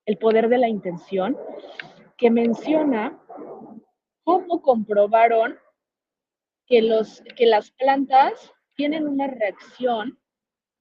el 0.06 0.18
poder 0.18 0.50
de 0.50 0.58
la 0.58 0.68
intención, 0.68 1.38
que 2.18 2.30
menciona 2.30 3.20
cómo 4.24 4.62
comprobaron 4.62 5.58
que, 6.68 6.82
los, 6.82 7.24
que 7.36 7.46
las 7.46 7.72
plantas 7.72 8.54
tienen 8.76 9.08
una 9.08 9.28
reacción 9.28 10.20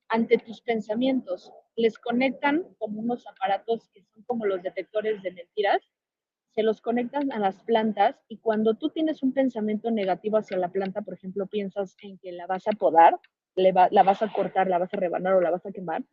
ante 0.09 0.39
tus 0.39 0.61
pensamientos. 0.61 1.53
Les 1.77 1.99
conectan 1.99 2.65
como 2.79 3.01
unos 3.01 3.27
aparatos 3.27 3.89
que 3.91 4.03
son 4.03 4.23
como 4.25 4.45
los 4.45 4.63
detectores 4.63 5.23
de 5.23 5.33
mentiras 5.33 5.81
se 6.55 6.63
los 6.63 6.81
conectan 6.81 7.33
a 7.33 7.39
las 7.39 7.63
plantas 7.63 8.17
y 8.29 8.39
cuando 8.39 8.75
tú 8.75 8.91
tienes 8.91 9.23
un 9.23 9.33
pensamiento 9.33 9.91
negativo 9.91 10.37
hacia 10.37 10.59
la 10.59 10.69
planta, 10.69 11.03
por 11.03 11.15
ejemplo, 11.15 11.47
piensas 11.47 11.97
en 12.03 12.19
que 12.19 12.33
la 12.33 12.47
vas 12.47 12.69
a 12.69 12.73
podar, 12.73 13.19
la 13.57 14.03
vas 14.03 14.23
a 14.23 14.33
cortar, 14.33 14.69
la 14.69 14.79
vas 14.79 14.93
a 14.93 14.99
rebanar 14.99 15.35
o 15.35 15.41
la 15.41 15.51
vas 15.51 15.65
a 15.65 15.73
quemar, 15.73 16.05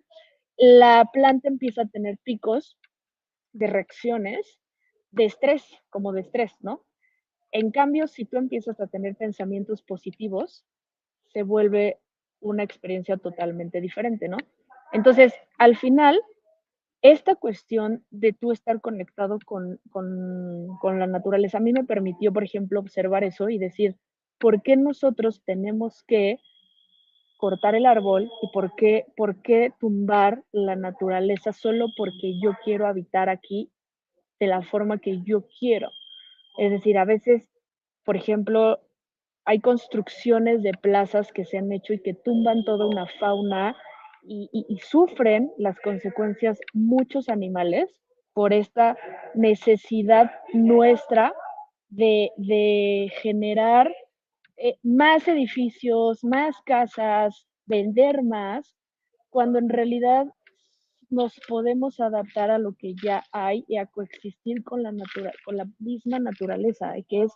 la 0.58 1.10
planta 1.12 1.47
empieza 1.47 1.84
a 1.84 1.88
tener 1.88 2.17
picos 2.23 2.78
de 3.54 3.67
reacciones 3.67 4.60
de 5.12 5.25
estrés, 5.25 5.63
como 5.89 6.12
de 6.13 6.21
estrés, 6.21 6.54
¿no? 6.60 6.86
En 7.52 7.71
cambio, 7.71 8.08
si 8.08 8.25
tú 8.25 8.38
empiezas 8.38 8.80
a 8.80 8.88
tener 8.88 9.15
pensamientos 9.15 9.82
positivos, 9.82 10.65
se 11.25 11.43
vuelve 11.43 11.99
una 12.41 12.63
experiencia 12.63 13.17
totalmente 13.17 13.82
diferente, 13.82 14.28
¿no? 14.28 14.38
Entonces, 14.91 15.34
al 15.58 15.75
final, 15.75 16.19
esta 17.01 17.35
cuestión 17.35 18.03
de 18.09 18.33
tú 18.33 18.51
estar 18.51 18.81
conectado 18.81 19.39
con, 19.45 19.79
la 20.83 21.07
naturaleza, 21.07 21.57
a 21.57 21.62
mí 21.62 21.71
me 21.71 21.85
permitió, 21.85 22.33
por 22.33 22.43
ejemplo, 22.43 22.79
observar 22.79 23.23
eso 23.23 23.49
y 23.49 23.57
decir, 23.57 23.95
¿por 24.38 24.62
qué 24.62 24.75
nosotros 24.75 25.41
tenemos 25.45 26.03
que 26.03 26.39
cortar 27.38 27.75
el 27.75 27.85
árbol 27.85 28.29
y 28.41 28.47
por 28.51 28.75
qué, 28.75 29.05
por 29.15 29.41
qué 29.41 29.71
tumbar 29.79 30.43
la 30.51 30.75
naturaleza 30.75 31.53
solo 31.53 31.88
porque 31.95 32.38
yo 32.41 32.51
quiero 32.65 32.85
habitar 32.85 33.29
aquí 33.29 33.71
de 34.39 34.47
la 34.47 34.62
forma 34.62 34.99
que 34.99 35.21
yo 35.23 35.45
quiero? 35.59 35.89
Es 36.57 36.71
decir, 36.71 36.97
a 36.97 37.05
veces, 37.05 37.47
por 38.03 38.17
ejemplo, 38.17 38.81
hay 39.45 39.62
construcciones 39.62 40.63
de 40.63 40.73
plazas 40.73 41.31
que 41.31 41.45
se 41.45 41.57
han 41.57 41.71
hecho 41.71 41.93
y 41.93 42.01
que 42.01 42.13
tumban 42.13 42.65
toda 42.65 42.85
una 42.85 43.07
fauna 43.19 43.77
y, 44.23 44.79
sufren 44.84 45.51
las 45.58 45.79
consecuencias 45.79 46.60
muchos 46.73 47.29
animales 47.29 47.89
por 48.34 48.53
esta 48.53 48.97
necesidad 49.34 50.32
nuestra 50.53 51.34
de, 51.89 53.12
generar 53.21 53.93
eh, 54.58 54.75
más 54.84 55.27
edificios, 55.27 56.23
más 56.23 56.55
casas, 56.65 57.47
vender 57.65 58.23
más, 58.23 58.75
cuando 59.29 59.60
en 59.60 59.69
realidad 59.69 60.27
nos 61.10 61.39
podemos 61.47 61.99
adaptar 61.99 62.51
a 62.51 62.60
lo 62.60 62.73
que 62.73 62.93
ya 63.01 63.23
hay 63.32 63.65
y 63.67 63.77
a 63.77 63.88
coexistir 63.88 64.63
con 64.63 64.84
la, 64.84 64.91
natura, 64.91 65.32
con 65.43 65.58
la 65.58 65.67
misma 65.79 66.19
naturaleza, 66.19 66.93
que 67.08 67.23
es 67.23 67.32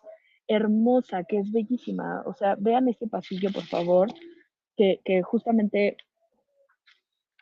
hermosa, 0.47 1.23
que 1.23 1.39
es 1.39 1.51
bellísima. 1.51 2.21
O 2.25 2.33
sea, 2.33 2.55
vean 2.59 2.87
este 2.87 3.07
pasillo, 3.07 3.51
por 3.51 3.63
favor, 3.63 4.09
que 4.75 5.21
justamente 5.23 5.97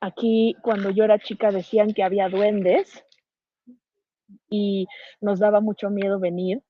Aquí, 0.04 0.56
cuando 0.64 0.90
yo 0.90 1.04
era 1.04 1.20
chica, 1.20 1.52
decían 1.52 1.94
que 1.94 2.02
había 2.02 2.28
duendes 2.28 3.06
y 4.50 4.88
nos 5.22 5.38
daba 5.38 5.62
mucho 5.62 5.92
miedo 5.92 6.20
venir, 6.20 6.64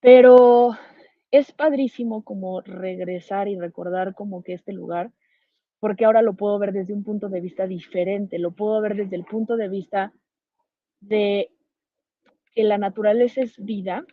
pero 0.00 0.76
es 1.30 1.50
padrísimo 1.52 2.22
como 2.24 2.60
regresar 2.60 3.48
y 3.48 3.58
recordar 3.58 4.14
como 4.14 4.42
que 4.42 4.52
este 4.52 4.74
lugar, 4.74 5.12
porque 5.80 6.04
ahora 6.04 6.20
lo 6.20 6.34
puedo 6.34 6.58
ver 6.58 6.72
desde 6.72 6.92
un 6.92 7.04
punto 7.04 7.30
de 7.30 7.40
vista 7.40 7.66
diferente, 7.66 8.38
lo 8.38 8.50
puedo 8.50 8.82
ver 8.82 8.96
desde 8.96 9.16
el 9.16 9.24
punto 9.24 9.56
de 9.56 9.68
vista 9.70 10.12
de 11.00 11.50
que 12.54 12.64
la 12.64 12.76
naturaleza 12.76 13.40
es 13.40 13.56
vida 13.64 14.04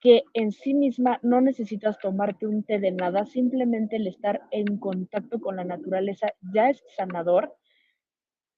que 0.00 0.24
en 0.32 0.52
sí 0.52 0.74
misma 0.74 1.18
no 1.22 1.40
necesitas 1.40 1.98
tomarte 1.98 2.46
un 2.46 2.62
té 2.62 2.78
de 2.78 2.90
nada, 2.90 3.26
simplemente 3.26 3.96
el 3.96 4.06
estar 4.06 4.42
en 4.50 4.78
contacto 4.78 5.40
con 5.40 5.56
la 5.56 5.64
naturaleza 5.64 6.32
ya 6.54 6.70
es 6.70 6.82
sanador. 6.96 7.54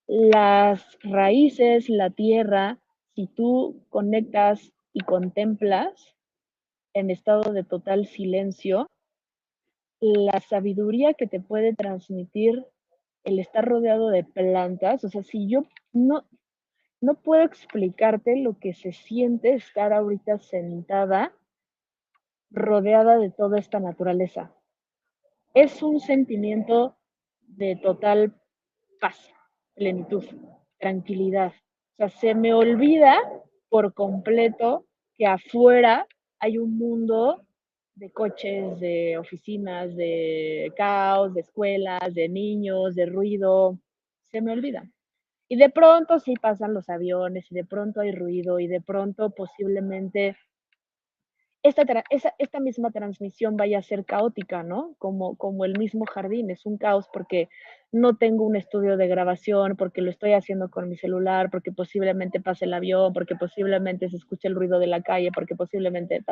Las 0.07 0.99
raíces, 1.03 1.89
la 1.89 2.11
tierra, 2.11 2.79
si 3.15 3.27
tú 3.27 3.85
conectas 3.89 4.73
y 4.93 5.01
contemplas 5.01 6.15
en 6.95 7.11
estado 7.11 7.53
de 7.53 7.65
total 7.65 8.07
silencio, 8.07 8.87
la 10.01 10.41
sabiduría 10.41 11.15
que 11.15 11.27
te 11.27 11.41
puede 11.41 11.75
transmitir 11.75 12.67
el 13.25 13.39
estar 13.39 13.65
rodeado 13.65 14.09
de 14.09 14.25
plantas, 14.25 15.05
o 15.05 15.09
sea, 15.09 15.23
si 15.23 15.49
yo 15.49 15.65
no, 15.93 16.25
no 17.03 17.15
puedo 17.15 17.43
explicarte 17.43 18.37
lo 18.37 18.59
que 18.59 18.75
se 18.75 18.93
siente 18.93 19.55
estar 19.55 19.93
ahorita 19.93 20.39
sentada 20.39 21.35
rodeada 22.51 23.19
de 23.19 23.31
toda 23.31 23.59
esta 23.59 23.81
naturaleza. 23.81 24.55
Es 25.53 25.83
un 25.83 25.99
sentimiento 25.99 26.97
de 27.41 27.75
total 27.77 28.33
paz, 29.01 29.19
plenitud, 29.75 30.25
tranquilidad. 30.79 31.53
O 31.95 31.97
sea, 31.97 32.09
se 32.09 32.35
me 32.37 32.55
olvida 32.55 33.17
por 33.69 33.95
completo 33.95 34.87
que 35.17 35.27
afuera 35.27 36.07
hay 36.39 36.57
un 36.57 36.79
mundo 36.79 37.45
de 37.97 38.13
coches, 38.13 38.79
de 38.79 39.19
oficinas, 39.19 39.97
de 39.97 40.73
caos, 40.77 41.35
de 41.35 41.41
escuelas, 41.41 42.15
de 42.15 42.29
niños, 42.29 42.95
de 42.95 43.07
ruido. 43.07 43.81
Se 44.31 44.41
me 44.41 44.53
olvida. 44.53 44.89
Y 45.53 45.57
de 45.57 45.69
pronto 45.69 46.19
sí 46.19 46.33
pasan 46.41 46.73
los 46.73 46.89
aviones 46.89 47.53
y 47.53 47.55
de 47.55 47.67
pronto 47.67 48.01
hay 48.01 48.11
ruido 48.13 48.59
y 48.59 48.69
de 48.69 48.81
pronto 48.81 49.29
posiblemente 49.29 50.35
esta, 51.63 51.85
esta 52.39 52.59
misma 52.59 52.91
transmisión 52.91 53.59
vaya 53.59 53.81
a 53.81 53.83
ser 53.83 54.07
caótica, 54.07 54.63
¿no? 54.63 54.95
Como, 54.97 55.37
como 55.37 55.67
el 55.67 55.79
mismo 55.79 56.07
jardín, 56.07 56.51
es 56.51 56.65
un 56.65 56.79
caos 56.79 57.07
porque 57.13 57.51
no 57.93 58.17
tengo 58.17 58.47
un 58.47 58.57
estudio 58.57 58.97
de 58.97 59.09
grabación, 59.09 59.77
porque 59.77 60.01
lo 60.01 60.09
estoy 60.09 60.33
haciendo 60.33 60.71
con 60.71 60.89
mi 60.89 60.97
celular, 60.97 61.51
porque 61.51 61.71
posiblemente 61.71 62.41
pase 62.41 62.65
el 62.65 62.73
avión, 62.73 63.13
porque 63.13 63.37
posiblemente 63.37 64.09
se 64.09 64.17
escuche 64.17 64.49
el 64.49 64.55
ruido 64.55 64.79
de 64.79 64.87
la 64.87 65.03
calle, 65.03 65.33
porque 65.35 65.55
posiblemente... 65.55 66.25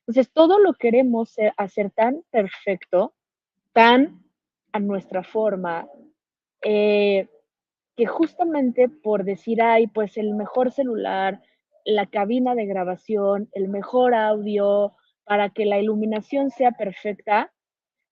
Entonces, 0.00 0.32
todo 0.32 0.58
lo 0.58 0.74
queremos 0.74 1.36
hacer 1.56 1.92
tan 1.92 2.24
perfecto, 2.32 3.14
tan 3.72 4.24
a 4.72 4.80
nuestra 4.80 5.22
forma, 5.22 5.86
eh, 6.60 7.28
que 7.98 8.06
justamente 8.06 8.88
por 8.88 9.24
decir, 9.24 9.60
ay, 9.60 9.88
pues 9.88 10.16
el 10.18 10.36
mejor 10.36 10.70
celular, 10.70 11.42
la 11.84 12.06
cabina 12.06 12.54
de 12.54 12.64
grabación, 12.64 13.48
el 13.54 13.68
mejor 13.68 14.14
audio, 14.14 14.94
para 15.24 15.50
que 15.50 15.66
la 15.66 15.80
iluminación 15.80 16.50
sea 16.50 16.70
perfecta, 16.70 17.52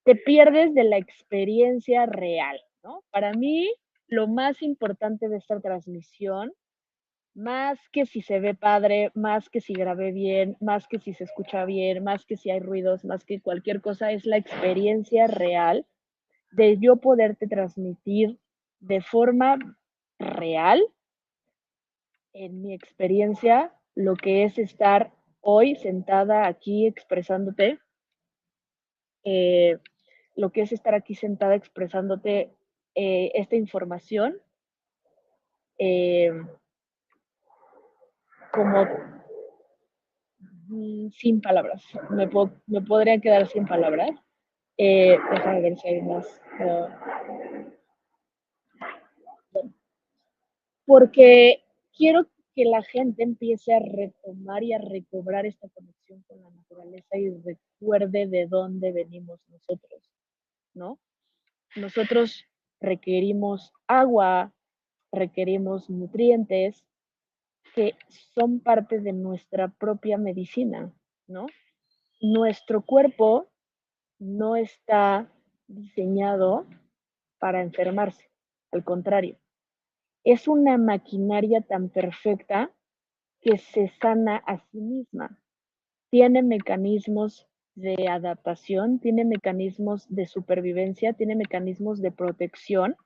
te 0.02 0.16
pierdes 0.16 0.74
de 0.74 0.82
la 0.82 0.96
experiencia 0.96 2.04
real, 2.04 2.60
¿no? 2.82 3.04
Para 3.12 3.32
mí, 3.34 3.72
lo 4.08 4.26
más 4.26 4.60
importante 4.60 5.28
de 5.28 5.36
esta 5.36 5.60
transmisión, 5.60 6.52
más 7.36 7.78
que 7.92 8.06
si 8.06 8.22
se 8.22 8.40
ve 8.40 8.54
padre, 8.56 9.12
más 9.14 9.48
que 9.48 9.60
si 9.60 9.72
grabé 9.72 10.10
bien, 10.10 10.56
más 10.60 10.88
que 10.88 10.98
si 10.98 11.12
se 11.12 11.22
escucha 11.22 11.64
bien, 11.64 12.02
más 12.02 12.26
que 12.26 12.36
si 12.36 12.50
hay 12.50 12.58
ruidos, 12.58 13.04
más 13.04 13.24
que 13.24 13.40
cualquier 13.40 13.80
cosa, 13.80 14.10
es 14.10 14.26
la 14.26 14.36
experiencia 14.36 15.28
real 15.28 15.86
de 16.50 16.76
yo 16.78 16.96
poderte 16.96 17.46
transmitir 17.46 18.40
de 18.80 19.00
forma 19.00 19.58
real 20.18 20.82
en 22.32 22.62
mi 22.62 22.74
experiencia, 22.74 23.72
lo 23.94 24.14
que 24.14 24.44
es 24.44 24.58
estar 24.58 25.12
hoy 25.40 25.76
sentada 25.76 26.46
aquí 26.46 26.86
expresándote, 26.86 27.78
eh, 29.24 29.78
lo 30.34 30.50
que 30.50 30.62
es 30.62 30.72
estar 30.72 30.94
aquí 30.94 31.14
sentada 31.14 31.54
expresándote 31.54 32.52
eh, 32.94 33.32
esta 33.34 33.56
información, 33.56 34.38
eh, 35.78 36.32
como 38.52 38.86
mm, 40.68 41.08
sin 41.10 41.40
palabras. 41.40 41.82
Me, 42.10 42.28
me, 42.66 42.80
podría 42.82 43.18
quedar 43.18 43.46
sin 43.46 43.66
palabras. 43.66 44.10
déjame 44.76 45.60
ver 45.62 45.78
si 45.78 45.88
hay 45.88 46.02
más. 46.02 46.42
Porque 50.86 51.64
quiero 51.92 52.26
que 52.54 52.64
la 52.64 52.82
gente 52.82 53.22
empiece 53.22 53.74
a 53.74 53.80
retomar 53.80 54.62
y 54.62 54.72
a 54.72 54.78
recobrar 54.78 55.44
esta 55.44 55.68
conexión 55.68 56.22
con 56.26 56.42
la 56.42 56.50
naturaleza 56.50 57.18
y 57.18 57.30
recuerde 57.30 58.26
de 58.26 58.46
dónde 58.46 58.92
venimos 58.92 59.40
nosotros, 59.48 60.10
¿no? 60.72 60.98
Nosotros 61.74 62.46
requerimos 62.80 63.72
agua, 63.86 64.54
requerimos 65.12 65.90
nutrientes 65.90 66.82
que 67.74 67.94
son 68.34 68.60
parte 68.60 69.00
de 69.00 69.12
nuestra 69.12 69.68
propia 69.68 70.16
medicina, 70.16 70.90
¿no? 71.26 71.46
Nuestro 72.22 72.80
cuerpo 72.80 73.50
no 74.18 74.56
está 74.56 75.30
diseñado 75.66 76.66
para 77.38 77.60
enfermarse, 77.60 78.30
al 78.72 78.82
contrario 78.82 79.36
es 80.26 80.48
una 80.48 80.76
maquinaria 80.76 81.60
tan 81.60 81.88
perfecta 81.88 82.72
que 83.40 83.58
se 83.58 83.86
sana 83.86 84.36
a 84.44 84.58
sí 84.58 84.80
misma. 84.80 85.38
Tiene 86.10 86.42
mecanismos 86.42 87.46
de 87.76 88.08
adaptación, 88.08 88.98
tiene 88.98 89.24
mecanismos 89.24 90.04
de 90.08 90.26
supervivencia, 90.26 91.12
tiene 91.12 91.36
mecanismos 91.36 92.02
de 92.02 92.10
protección, 92.10 92.96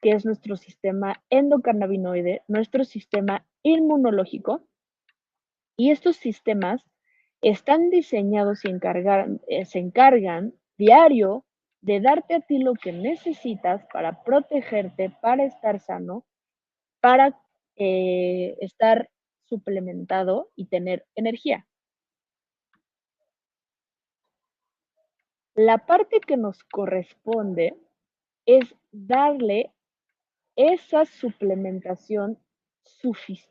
que 0.00 0.12
es 0.12 0.24
nuestro 0.24 0.56
sistema 0.56 1.22
endocannabinoide, 1.28 2.40
nuestro 2.48 2.84
sistema 2.84 3.44
inmunológico. 3.62 4.66
Y 5.76 5.90
estos 5.90 6.16
sistemas 6.16 6.82
están 7.42 7.90
diseñados 7.90 8.64
y 8.64 8.70
eh, 9.48 9.66
se 9.66 9.78
encargan 9.78 10.54
diario 10.78 11.44
de 11.82 12.00
darte 12.00 12.34
a 12.34 12.40
ti 12.40 12.60
lo 12.60 12.72
que 12.72 12.92
necesitas 12.92 13.84
para 13.92 14.22
protegerte, 14.22 15.10
para 15.20 15.44
estar 15.44 15.78
sano 15.78 16.24
para 17.02 17.36
eh, 17.74 18.56
estar 18.60 19.10
suplementado 19.48 20.52
y 20.54 20.66
tener 20.66 21.04
energía. 21.16 21.66
La 25.54 25.78
parte 25.84 26.20
que 26.20 26.36
nos 26.36 26.62
corresponde 26.62 27.76
es 28.46 28.74
darle 28.92 29.72
esa 30.56 31.04
suplementación 31.04 32.38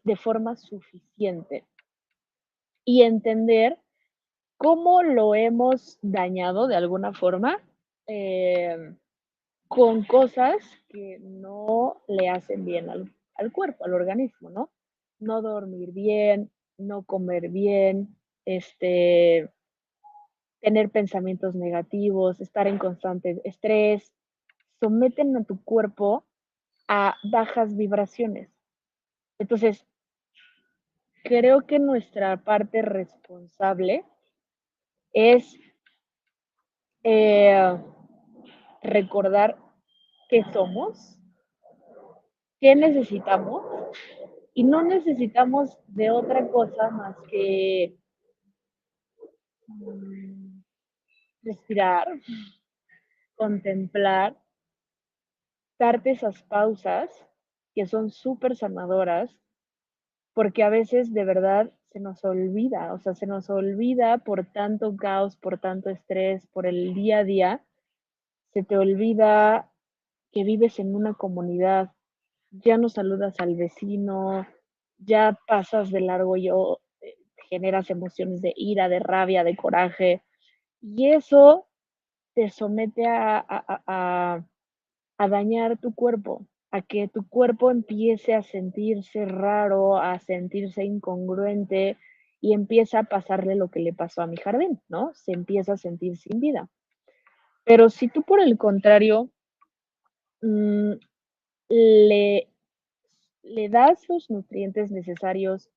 de 0.04 0.16
forma 0.16 0.56
suficiente 0.56 1.66
y 2.86 3.04
entender 3.04 3.78
cómo 4.58 5.04
lo 5.04 5.36
hemos 5.36 6.00
dañado 6.02 6.68
de 6.68 6.76
alguna 6.76 7.14
forma 7.14 7.58
eh, 8.08 8.96
con 9.68 10.04
cosas 10.06 10.58
que 10.88 11.20
no 11.20 12.02
le 12.08 12.30
hacen 12.30 12.64
bien 12.66 12.90
al 12.90 13.12
al 13.42 13.52
cuerpo, 13.52 13.86
al 13.86 13.94
organismo, 13.94 14.50
¿no? 14.50 14.72
No 15.20 15.42
dormir 15.42 15.92
bien, 15.92 16.52
no 16.78 17.04
comer 17.04 17.50
bien, 17.50 18.16
este, 18.46 19.50
tener 20.62 20.90
pensamientos 20.90 21.56
negativos, 21.56 22.40
estar 22.40 22.68
en 22.68 22.78
constante 22.78 23.42
estrés, 23.44 24.14
someten 24.80 25.36
a 25.38 25.44
tu 25.44 25.64
cuerpo 25.64 26.26
a 26.88 27.16
bajas 27.24 27.76
vibraciones. 27.76 28.50
Entonces, 29.40 29.86
creo 31.24 31.66
que 31.66 31.80
nuestra 31.80 32.38
parte 32.44 32.82
responsable 32.82 34.06
es 35.14 35.58
eh, 37.04 37.78
recordar 38.84 39.58
que 40.30 40.44
somos, 40.54 41.21
qué 42.62 42.76
necesitamos 42.76 43.66
y 44.54 44.64
no 44.64 44.84
necesitamos 44.84 45.78
de 45.88 46.12
otra 46.12 46.48
cosa 46.48 46.90
más 46.92 47.18
que 47.30 47.98
mm, 49.68 50.62
respirar, 51.42 52.08
contemplar, 53.36 54.38
darte 55.80 56.12
esas 56.12 56.44
pausas 56.44 57.10
que 57.74 57.88
son 57.88 58.12
súper 58.12 58.56
sanadoras, 58.56 59.36
porque 60.34 60.64
a 60.64 60.70
veces 60.70 61.14
de 61.14 61.26
verdad 61.26 61.72
se 61.92 62.00
nos 62.00 62.24
olvida, 62.24 62.94
o 62.94 63.00
sea, 63.00 63.16
se 63.16 63.26
nos 63.26 63.50
olvida 63.50 64.20
por 64.20 64.46
tanto 64.46 64.96
caos, 64.96 65.36
por 65.36 65.60
tanto 65.60 65.90
estrés, 65.90 66.46
por 66.48 66.68
el 66.68 66.94
día 66.94 67.20
a 67.20 67.24
día, 67.24 67.66
se 68.54 68.64
te 68.64 68.78
olvida 68.78 69.72
que 70.32 70.44
vives 70.44 70.80
en 70.80 70.96
una 70.96 71.14
comunidad, 71.14 71.92
ya 72.52 72.78
no 72.78 72.90
saludas 72.90 73.40
al 73.40 73.56
vecino, 73.56 74.46
ya 74.98 75.38
pasas 75.48 75.90
de 75.90 76.02
largo 76.02 76.38
y 76.38 76.50
eh, 76.50 77.16
generas 77.50 77.90
emociones 77.90 78.42
de 78.42 78.54
ira, 78.56 78.90
de 78.90 79.00
rabia, 79.00 79.44
de 79.44 79.56
coraje. 79.56 80.24
Y 80.82 81.10
eso 81.12 81.68
te 82.34 82.50
somete 82.50 83.08
a, 83.08 83.46
a, 85.18 85.28
dañar 85.28 85.78
tu 85.78 85.94
cuerpo, 85.94 86.48
a 86.72 86.82
que 86.82 87.08
tu 87.08 87.28
cuerpo 87.28 87.72
empiece 87.72 88.34
a 88.34 88.42
sentirse 88.42 89.26
raro, 89.26 89.98
a 89.98 90.20
sentirse 90.20 90.84
incongruente 90.84 91.98
y 92.40 92.54
empieza 92.54 93.00
a 93.00 93.04
pasarle 93.04 93.56
lo 93.56 93.70
que 93.70 93.82
le 93.82 93.94
pasó 93.94 94.22
a 94.22 94.28
mi 94.28 94.38
jardín, 94.38 94.82
¿no? 94.90 95.12
Se 95.14 95.32
empieza 95.32 95.74
a 95.74 95.78
sentir 95.78 96.18
sin 96.18 96.40
vida. 96.40 96.70
Pero 97.64 97.90
si 97.90 98.08
tú 98.08 98.24
por 98.24 98.42
el 98.42 98.58
contrario 98.58 99.30
mm, 100.42 100.94
le, 101.72 102.50
le 103.44 103.70
das 103.70 104.08
los 104.10 104.30
nutrientes 104.30 104.92
necesarios, 104.92 105.70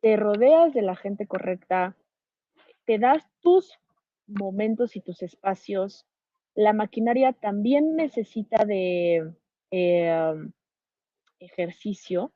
te 0.00 0.16
rodeas 0.16 0.72
de 0.72 0.82
la 0.82 0.96
gente 0.96 1.26
correcta, 1.26 1.96
te 2.86 2.98
das 2.98 3.22
tus 3.40 3.78
momentos 4.26 4.96
y 4.96 5.00
tus 5.00 5.22
espacios. 5.22 6.06
La 6.54 6.72
maquinaria 6.72 7.34
también 7.34 7.94
necesita 7.94 8.64
de 8.64 9.34
em, 9.70 10.52
ejercicio, 11.38 12.32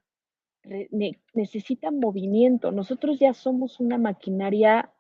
necesita 1.32 1.90
movimiento. 1.90 2.72
Nosotros 2.72 3.18
ya 3.18 3.32
somos 3.32 3.80
una 3.80 3.96
maquinaria 3.96 4.92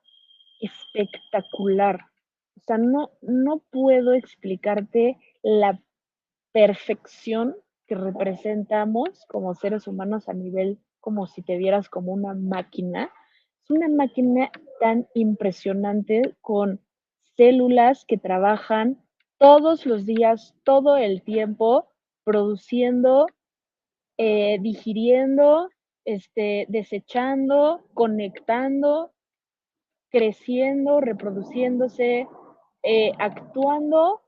espectacular. 0.60 2.06
O 2.56 2.60
sea, 2.66 2.78
no, 2.78 3.10
no 3.20 3.58
puedo 3.70 4.14
explicarte 4.14 5.18
la 5.42 5.78
perfección 6.52 7.56
representamos 7.94 9.24
como 9.28 9.54
seres 9.54 9.86
humanos 9.86 10.28
a 10.28 10.32
nivel 10.32 10.78
como 11.00 11.26
si 11.26 11.42
te 11.42 11.56
vieras 11.56 11.88
como 11.88 12.12
una 12.12 12.34
máquina. 12.34 13.10
Es 13.62 13.70
una 13.70 13.88
máquina 13.88 14.50
tan 14.80 15.06
impresionante 15.14 16.36
con 16.40 16.80
células 17.36 18.04
que 18.06 18.18
trabajan 18.18 19.02
todos 19.38 19.86
los 19.86 20.06
días, 20.06 20.54
todo 20.64 20.96
el 20.96 21.22
tiempo, 21.22 21.88
produciendo, 22.24 23.26
eh, 24.16 24.58
digiriendo, 24.60 25.68
este, 26.04 26.66
desechando, 26.68 27.84
conectando, 27.94 29.12
creciendo, 30.10 31.00
reproduciéndose, 31.00 32.28
eh, 32.82 33.12
actuando 33.18 34.21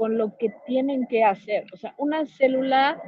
con 0.00 0.16
lo 0.16 0.34
que 0.38 0.48
tienen 0.66 1.06
que 1.08 1.24
hacer. 1.24 1.66
O 1.74 1.76
sea, 1.76 1.94
una 1.98 2.24
célula 2.24 2.98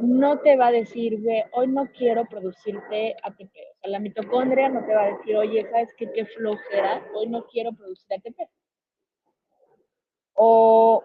no 0.00 0.40
te 0.40 0.56
va 0.56 0.66
a 0.66 0.72
decir, 0.72 1.22
hoy 1.52 1.68
no 1.68 1.86
quiero 1.96 2.24
producirte 2.24 3.14
ATP. 3.22 3.54
O 3.74 3.78
sea, 3.78 3.90
la 3.90 4.00
mitocondria 4.00 4.68
no 4.68 4.84
te 4.84 4.92
va 4.92 5.04
a 5.04 5.16
decir, 5.16 5.36
oye, 5.36 5.64
¿sabes 5.70 5.94
qué? 5.96 6.10
Qué 6.10 6.26
flojera, 6.26 7.06
hoy 7.14 7.28
no 7.28 7.46
quiero 7.46 7.72
producir 7.72 8.12
ATP. 8.14 8.50
O 10.34 11.04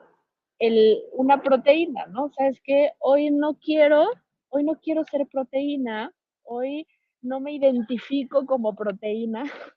el, 0.57 1.03
una 1.11 1.39
proteína, 1.43 2.07
¿no? 2.07 2.31
¿Sabes 2.31 2.59
qué? 2.63 2.93
Hoy 2.97 3.29
no 3.29 3.59
quiero, 3.59 4.03
hoy 4.49 4.63
no 4.63 4.79
quiero 4.79 5.03
ser 5.03 5.27
proteína, 5.27 6.11
hoy 6.41 6.87
no 7.21 7.39
me 7.39 7.51
identifico 7.51 8.47
como 8.47 8.75
proteína. 8.75 9.43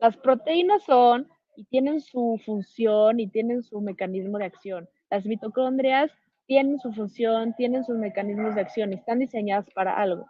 Las 0.00 0.18
proteínas 0.18 0.82
son 0.82 1.30
y 1.56 1.64
tienen 1.64 2.00
su 2.00 2.40
función 2.44 3.20
y 3.20 3.28
tienen 3.28 3.62
su 3.62 3.80
mecanismo 3.80 4.38
de 4.38 4.46
acción. 4.46 4.88
Las 5.10 5.26
mitocondrias 5.26 6.10
tienen 6.46 6.78
su 6.78 6.92
función, 6.92 7.54
tienen 7.54 7.84
sus 7.84 7.96
mecanismos 7.96 8.54
de 8.54 8.60
acción 8.60 8.92
están 8.92 9.18
diseñadas 9.18 9.70
para 9.70 9.96
algo. 9.96 10.26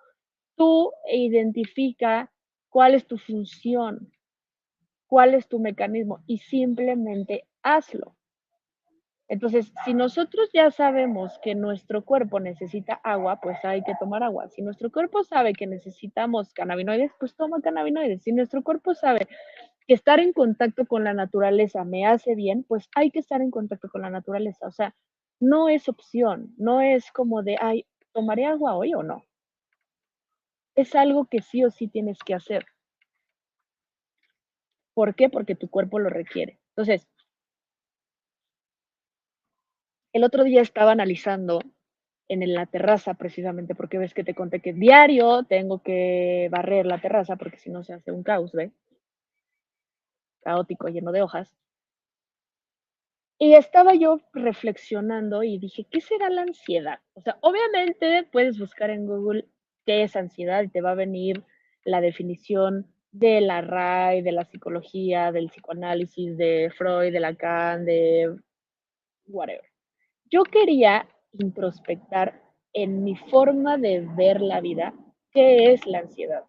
Tú 0.57 0.93
identifica 1.12 2.31
cuál 2.68 2.95
es 2.95 3.07
tu 3.07 3.18
función, 3.18 4.12
cuál 5.07 5.35
es 5.35 5.49
tu 5.49 5.59
mecanismo 5.59 6.22
y 6.27 6.39
simplemente 6.39 7.45
hazlo. 7.62 8.16
Entonces, 9.27 9.72
si 9.85 9.95
nosotros 9.95 10.51
ya 10.53 10.70
sabemos 10.70 11.39
que 11.43 11.55
nuestro 11.55 12.05
cuerpo 12.05 12.41
necesita 12.41 13.01
agua, 13.03 13.41
pues 13.41 13.57
hay 13.64 13.83
que 13.83 13.95
tomar 13.99 14.22
agua. 14.22 14.49
Si 14.49 14.61
nuestro 14.61 14.93
cuerpo 14.93 15.25
sabe 15.25 15.55
que 15.55 15.66
necesitamos 15.66 16.53
cannabinoides, 16.53 17.11
pues 17.18 17.35
toma 17.35 17.62
cannabinoides. 17.62 18.22
Si 18.22 18.33
nuestro 18.33 18.62
cuerpo 18.62 18.95
sabe 18.95 19.27
que 19.87 19.95
estar 19.95 20.20
en 20.20 20.32
contacto 20.32 20.87
con 20.87 21.05
la 21.05 21.14
naturaleza 21.14 21.85
me 21.85 22.07
hace 22.07 22.35
bien, 22.35 22.64
pues 22.64 22.89
hay 22.95 23.11
que 23.11 23.18
estar 23.20 23.41
en 23.43 23.51
contacto 23.51 23.89
con 23.89 24.03
la 24.03 24.11
naturaleza. 24.11 24.66
O 24.66 24.72
sea, 24.72 24.95
no 25.41 25.68
es 25.68 25.89
opción, 25.89 26.55
no 26.57 26.80
es 26.80 27.11
como 27.12 27.43
de, 27.43 27.57
ay, 27.61 27.87
¿tomaré 28.12 28.47
agua 28.47 28.76
hoy 28.76 28.95
o 28.95 29.03
no? 29.03 29.24
Es 30.76 30.95
algo 30.95 31.26
que 31.26 31.43
sí 31.43 31.64
o 31.64 31.70
sí 31.70 31.89
tienes 31.89 32.18
que 32.24 32.35
hacer. 32.35 32.66
¿Por 34.95 35.14
qué? 35.14 35.28
Porque 35.28 35.57
tu 35.57 35.68
cuerpo 35.68 35.99
lo 35.99 36.09
requiere. 36.09 36.59
Entonces, 36.70 37.07
el 40.12 40.24
otro 40.24 40.45
día 40.45 40.62
estaba 40.62 40.93
analizando 40.93 41.61
en 42.28 42.55
la 42.55 42.66
terraza 42.66 43.14
precisamente, 43.14 43.74
porque 43.74 43.99
ves 43.99 44.14
que 44.14 44.24
te 44.24 44.35
conté 44.35 44.61
que 44.61 44.72
diario 44.72 45.45
tengo 45.45 45.82
que 45.82 46.49
barrer 46.51 46.87
la 46.87 47.01
terraza, 47.01 47.37
porque 47.37 47.59
si 47.59 47.70
no 47.70 47.85
se 47.85 47.95
hace 47.95 48.12
un 48.12 48.22
caos, 48.22 48.53
¿ves? 48.53 48.72
Caótico, 50.45 50.88
lleno 50.88 51.11
de 51.11 51.22
hojas. 51.22 51.57
Y 53.38 53.55
estaba 53.55 53.95
yo 53.95 54.20
reflexionando 54.32 55.42
y 55.42 55.59
dije, 55.59 55.86
¿qué 55.90 56.01
será 56.01 56.30
la 56.30 56.42
ansiedad? 56.42 57.01
O 57.14 57.20
sea, 57.20 57.36
obviamente 57.40 58.28
puedes 58.30 58.59
buscar 58.59 58.90
en 58.90 59.07
Google 59.07 59.49
qué 59.84 60.05
es 60.05 60.14
ansiedad 60.14 60.62
y 60.62 60.68
te 60.68 60.80
va 60.80 60.92
a 60.92 60.95
venir 60.95 61.42
la 61.84 62.01
definición 62.01 62.86
de 63.11 63.40
la 63.40 63.61
RAI, 63.61 64.22
de 64.22 64.32
la 64.32 64.45
psicología, 64.45 65.32
del 65.32 65.49
psicoanálisis, 65.49 66.36
de 66.36 66.72
Freud, 66.76 67.12
de 67.12 67.20
Lacan, 67.20 67.84
de 67.84 68.36
whatever 69.26 69.74
yo 70.34 70.42
quería 70.42 71.07
introspectar 71.32 72.42
en 72.72 73.05
mi 73.05 73.14
forma 73.14 73.78
de 73.78 74.01
ver 74.16 74.40
la 74.40 74.61
vida 74.61 74.92
qué 75.30 75.72
es 75.72 75.86
la 75.86 76.01
ansiedad. 76.01 76.42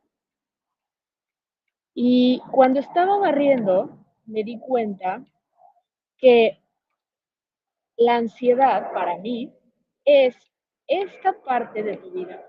Y 1.97 2.41
cuando 2.51 2.81
estaba 2.81 3.17
barriendo, 3.17 3.97
me 4.25 4.43
di 4.43 4.59
cuenta 4.59 5.25
que 6.17 6.61
la 7.95 8.17
ansiedad 8.17 8.91
para 8.91 9.17
mí 9.17 9.53
es 10.03 10.35
esta 10.87 11.33
parte 11.41 11.81
de 11.81 11.95
tu 11.95 12.11
vida. 12.11 12.45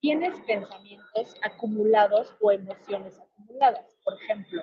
Tienes 0.00 0.38
pensamientos 0.46 1.34
acumulados 1.42 2.36
o 2.40 2.52
emociones 2.52 3.18
acumuladas. 3.18 3.98
Por 4.04 4.14
ejemplo, 4.14 4.62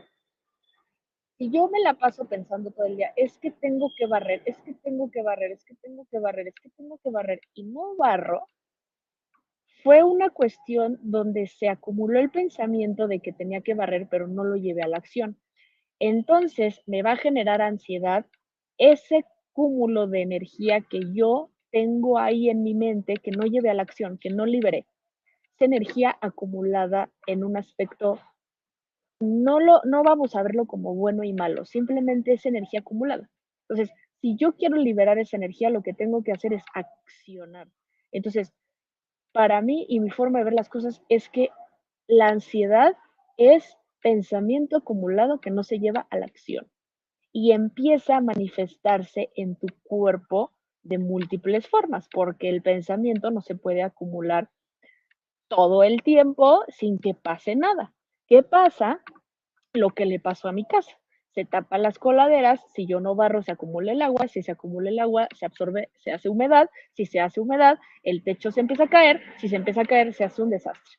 si 1.38 1.52
yo 1.52 1.68
me 1.68 1.82
la 1.82 1.96
paso 1.96 2.24
pensando 2.30 2.72
todo 2.72 2.86
el 2.86 2.96
día, 2.96 3.12
es 3.18 3.38
que 3.40 3.52
tengo 3.52 3.92
que 3.98 4.08
barrer, 4.08 4.42
es 4.46 4.58
que 4.62 4.74
tengo 4.76 5.12
que 5.12 5.22
barrer, 5.22 5.52
es 5.52 5.66
que 5.66 5.76
tengo 5.76 6.08
que 6.10 6.20
barrer, 6.20 6.48
es 6.48 6.56
que 6.56 6.70
tengo 6.70 6.98
que 7.00 7.10
barrer 7.10 7.42
y 7.54 7.64
no 7.66 7.98
barro, 7.98 8.48
fue 9.86 10.04
una 10.04 10.32
cuestión 10.32 10.98
donde 11.04 11.46
se 11.46 11.70
acumuló 11.70 12.20
el 12.20 12.32
pensamiento 12.32 13.08
de 13.08 13.20
que 13.20 13.32
tenía 13.32 13.62
que 13.62 13.76
barrer, 13.76 14.08
pero 14.10 14.28
no 14.28 14.44
lo 14.44 14.56
llevé 14.56 14.82
a 14.82 14.88
la 14.88 14.98
acción. 14.98 15.38
Entonces 16.00 16.82
me 16.88 17.04
va 17.04 17.12
a 17.12 17.18
generar 17.18 17.62
ansiedad 17.62 18.26
ese 18.80 19.26
cúmulo 19.54 20.08
de 20.08 20.24
energía 20.24 20.82
que 20.82 21.02
yo 21.14 21.52
tengo 21.70 22.18
ahí 22.18 22.50
en 22.50 22.64
mi 22.64 22.74
mente 22.74 23.18
que 23.18 23.30
no 23.30 23.46
llevé 23.46 23.70
a 23.70 23.76
la 23.76 23.84
acción, 23.84 24.18
que 24.18 24.32
no 24.32 24.48
liberé. 24.48 24.88
Esa 25.54 25.66
energía 25.66 26.18
acumulada 26.20 27.12
en 27.28 27.44
un 27.44 27.56
aspecto 27.56 28.20
no, 29.20 29.60
lo, 29.60 29.82
no 29.84 30.02
vamos 30.02 30.36
a 30.36 30.42
verlo 30.42 30.66
como 30.66 30.96
bueno 30.96 31.24
y 31.24 31.32
malo, 31.32 31.64
simplemente 31.64 32.34
es 32.34 32.48
energía 32.48 32.80
acumulada. 32.80 33.30
Entonces, 33.70 33.96
si 34.20 34.36
yo 34.36 34.56
quiero 34.56 34.78
liberar 34.78 35.20
esa 35.20 35.38
energía, 35.38 35.70
lo 35.70 35.84
que 35.84 35.94
tengo 35.94 36.24
que 36.24 36.32
hacer 36.32 36.54
es 36.54 36.64
accionar. 36.74 37.68
Entonces, 38.12 38.52
para 39.36 39.62
mí 39.62 39.86
y 39.90 40.00
mi 40.00 40.12
forma 40.12 40.40
de 40.40 40.46
ver 40.46 40.54
las 40.54 40.70
cosas 40.70 41.02
es 41.10 41.28
que 41.28 41.50
la 42.08 42.28
ansiedad 42.28 42.94
es 43.36 43.78
pensamiento 44.02 44.78
acumulado 44.78 45.42
que 45.42 45.52
no 45.52 45.62
se 45.64 45.78
lleva 45.78 46.08
a 46.10 46.18
la 46.18 46.26
acción 46.26 46.72
y 47.34 47.52
empieza 47.52 48.16
a 48.16 48.22
manifestarse 48.22 49.34
en 49.36 49.58
tu 49.58 49.68
cuerpo 49.84 50.54
de 50.84 51.00
múltiples 51.00 51.68
formas, 51.68 52.08
porque 52.14 52.48
el 52.48 52.62
pensamiento 52.62 53.30
no 53.30 53.42
se 53.42 53.56
puede 53.56 53.84
acumular 53.84 54.50
todo 55.50 55.84
el 55.84 56.02
tiempo 56.02 56.64
sin 56.70 56.98
que 56.98 57.14
pase 57.14 57.58
nada. 57.58 57.94
¿Qué 58.28 58.42
pasa? 58.42 59.02
Lo 59.74 59.90
que 59.90 60.06
le 60.06 60.22
pasó 60.22 60.48
a 60.48 60.54
mi 60.54 60.64
casa. 60.64 60.98
Se 61.36 61.46
tapan 61.46 61.84
las 61.84 62.00
coladeras, 62.00 62.62
si 62.74 62.88
yo 62.88 63.02
no 63.02 63.14
barro 63.14 63.44
se 63.44 63.52
acumula 63.52 63.92
el 63.92 64.02
agua, 64.02 64.28
si 64.28 64.42
se 64.42 64.54
acumula 64.54 64.90
el 64.90 65.00
agua 65.00 65.28
se 65.36 65.46
absorbe, 65.46 65.90
se 65.98 66.12
hace 66.12 66.30
humedad, 66.30 66.70
si 66.94 67.06
se 67.06 67.20
hace 67.20 67.42
humedad, 67.42 67.78
el 68.04 68.24
techo 68.24 68.52
se 68.52 68.62
empieza 68.62 68.86
a 68.86 68.90
caer, 68.90 69.22
si 69.38 69.50
se 69.50 69.58
empieza 69.58 69.82
a 69.82 69.86
caer 69.86 70.14
se 70.14 70.24
hace 70.24 70.42
un 70.42 70.50
desastre. 70.50 70.98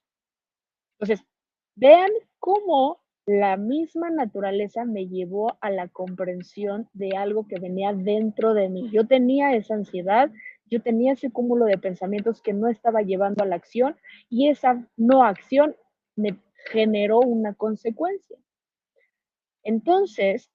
Entonces, 0.98 1.26
vean 1.74 2.10
cómo 2.38 3.00
la 3.26 3.56
misma 3.56 4.10
naturaleza 4.10 4.84
me 4.84 5.08
llevó 5.08 5.58
a 5.60 5.70
la 5.70 5.88
comprensión 5.88 6.88
de 6.92 7.16
algo 7.16 7.48
que 7.48 7.58
venía 7.58 7.92
dentro 7.92 8.54
de 8.54 8.68
mí. 8.68 8.88
Yo 8.92 9.06
tenía 9.06 9.56
esa 9.56 9.74
ansiedad, 9.74 10.30
yo 10.66 10.80
tenía 10.80 11.14
ese 11.14 11.30
cúmulo 11.30 11.64
de 11.64 11.78
pensamientos 11.78 12.40
que 12.40 12.52
no 12.52 12.68
estaba 12.68 13.02
llevando 13.02 13.42
a 13.42 13.46
la 13.46 13.56
acción 13.56 13.96
y 14.28 14.48
esa 14.48 14.86
no 14.96 15.24
acción 15.24 15.74
me 16.14 16.36
generó 16.70 17.18
una 17.20 17.54
consecuencia. 17.54 18.38
Entonces, 19.66 20.48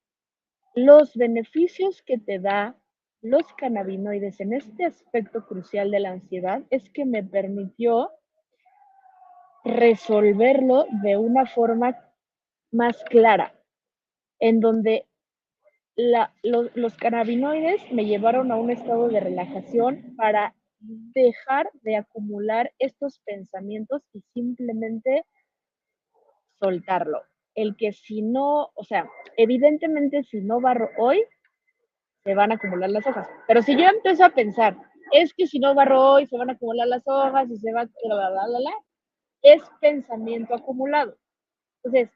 los 0.73 1.13
beneficios 1.15 2.01
que 2.01 2.17
te 2.17 2.39
da 2.39 2.77
los 3.21 3.43
cannabinoides 3.57 4.39
en 4.39 4.53
este 4.53 4.85
aspecto 4.85 5.45
crucial 5.45 5.91
de 5.91 5.99
la 5.99 6.11
ansiedad 6.11 6.63
es 6.69 6.89
que 6.91 7.03
me 7.03 7.21
permitió 7.21 8.09
resolverlo 9.65 10.85
de 11.03 11.17
una 11.17 11.45
forma 11.45 11.99
más 12.71 13.03
clara, 13.03 13.53
en 14.39 14.61
donde 14.61 15.05
los 16.43 16.95
cannabinoides 16.95 17.91
me 17.91 18.05
llevaron 18.05 18.49
a 18.49 18.55
un 18.55 18.71
estado 18.71 19.09
de 19.09 19.19
relajación 19.19 20.15
para 20.15 20.55
dejar 20.79 21.69
de 21.81 21.97
acumular 21.97 22.71
estos 22.79 23.19
pensamientos 23.25 24.03
y 24.13 24.21
simplemente 24.33 25.25
soltarlo. 26.61 27.21
El 27.55 27.75
que 27.75 27.91
si 27.91 28.21
no, 28.21 28.71
o 28.75 28.83
sea, 28.83 29.09
evidentemente 29.37 30.23
si 30.23 30.41
no 30.41 30.61
barro 30.61 30.89
hoy, 30.97 31.23
se 32.23 32.35
van 32.35 32.51
a 32.51 32.55
acumular 32.55 32.89
las 32.89 33.05
hojas. 33.05 33.27
Pero 33.47 33.61
si 33.61 33.75
yo 33.75 33.85
empiezo 33.85 34.23
a 34.25 34.29
pensar, 34.29 34.77
es 35.11 35.33
que 35.33 35.47
si 35.47 35.59
no 35.59 35.75
barro 35.75 36.13
hoy, 36.13 36.27
se 36.27 36.37
van 36.37 36.49
a 36.49 36.53
acumular 36.53 36.87
las 36.87 37.07
hojas 37.07 37.49
y 37.49 37.57
se 37.57 37.73
va, 37.73 37.89
la, 38.03 38.15
la, 38.15 38.29
la, 38.29 38.59
la, 38.59 38.71
es 39.41 39.61
pensamiento 39.79 40.53
acumulado. 40.53 41.17
Entonces, 41.83 42.15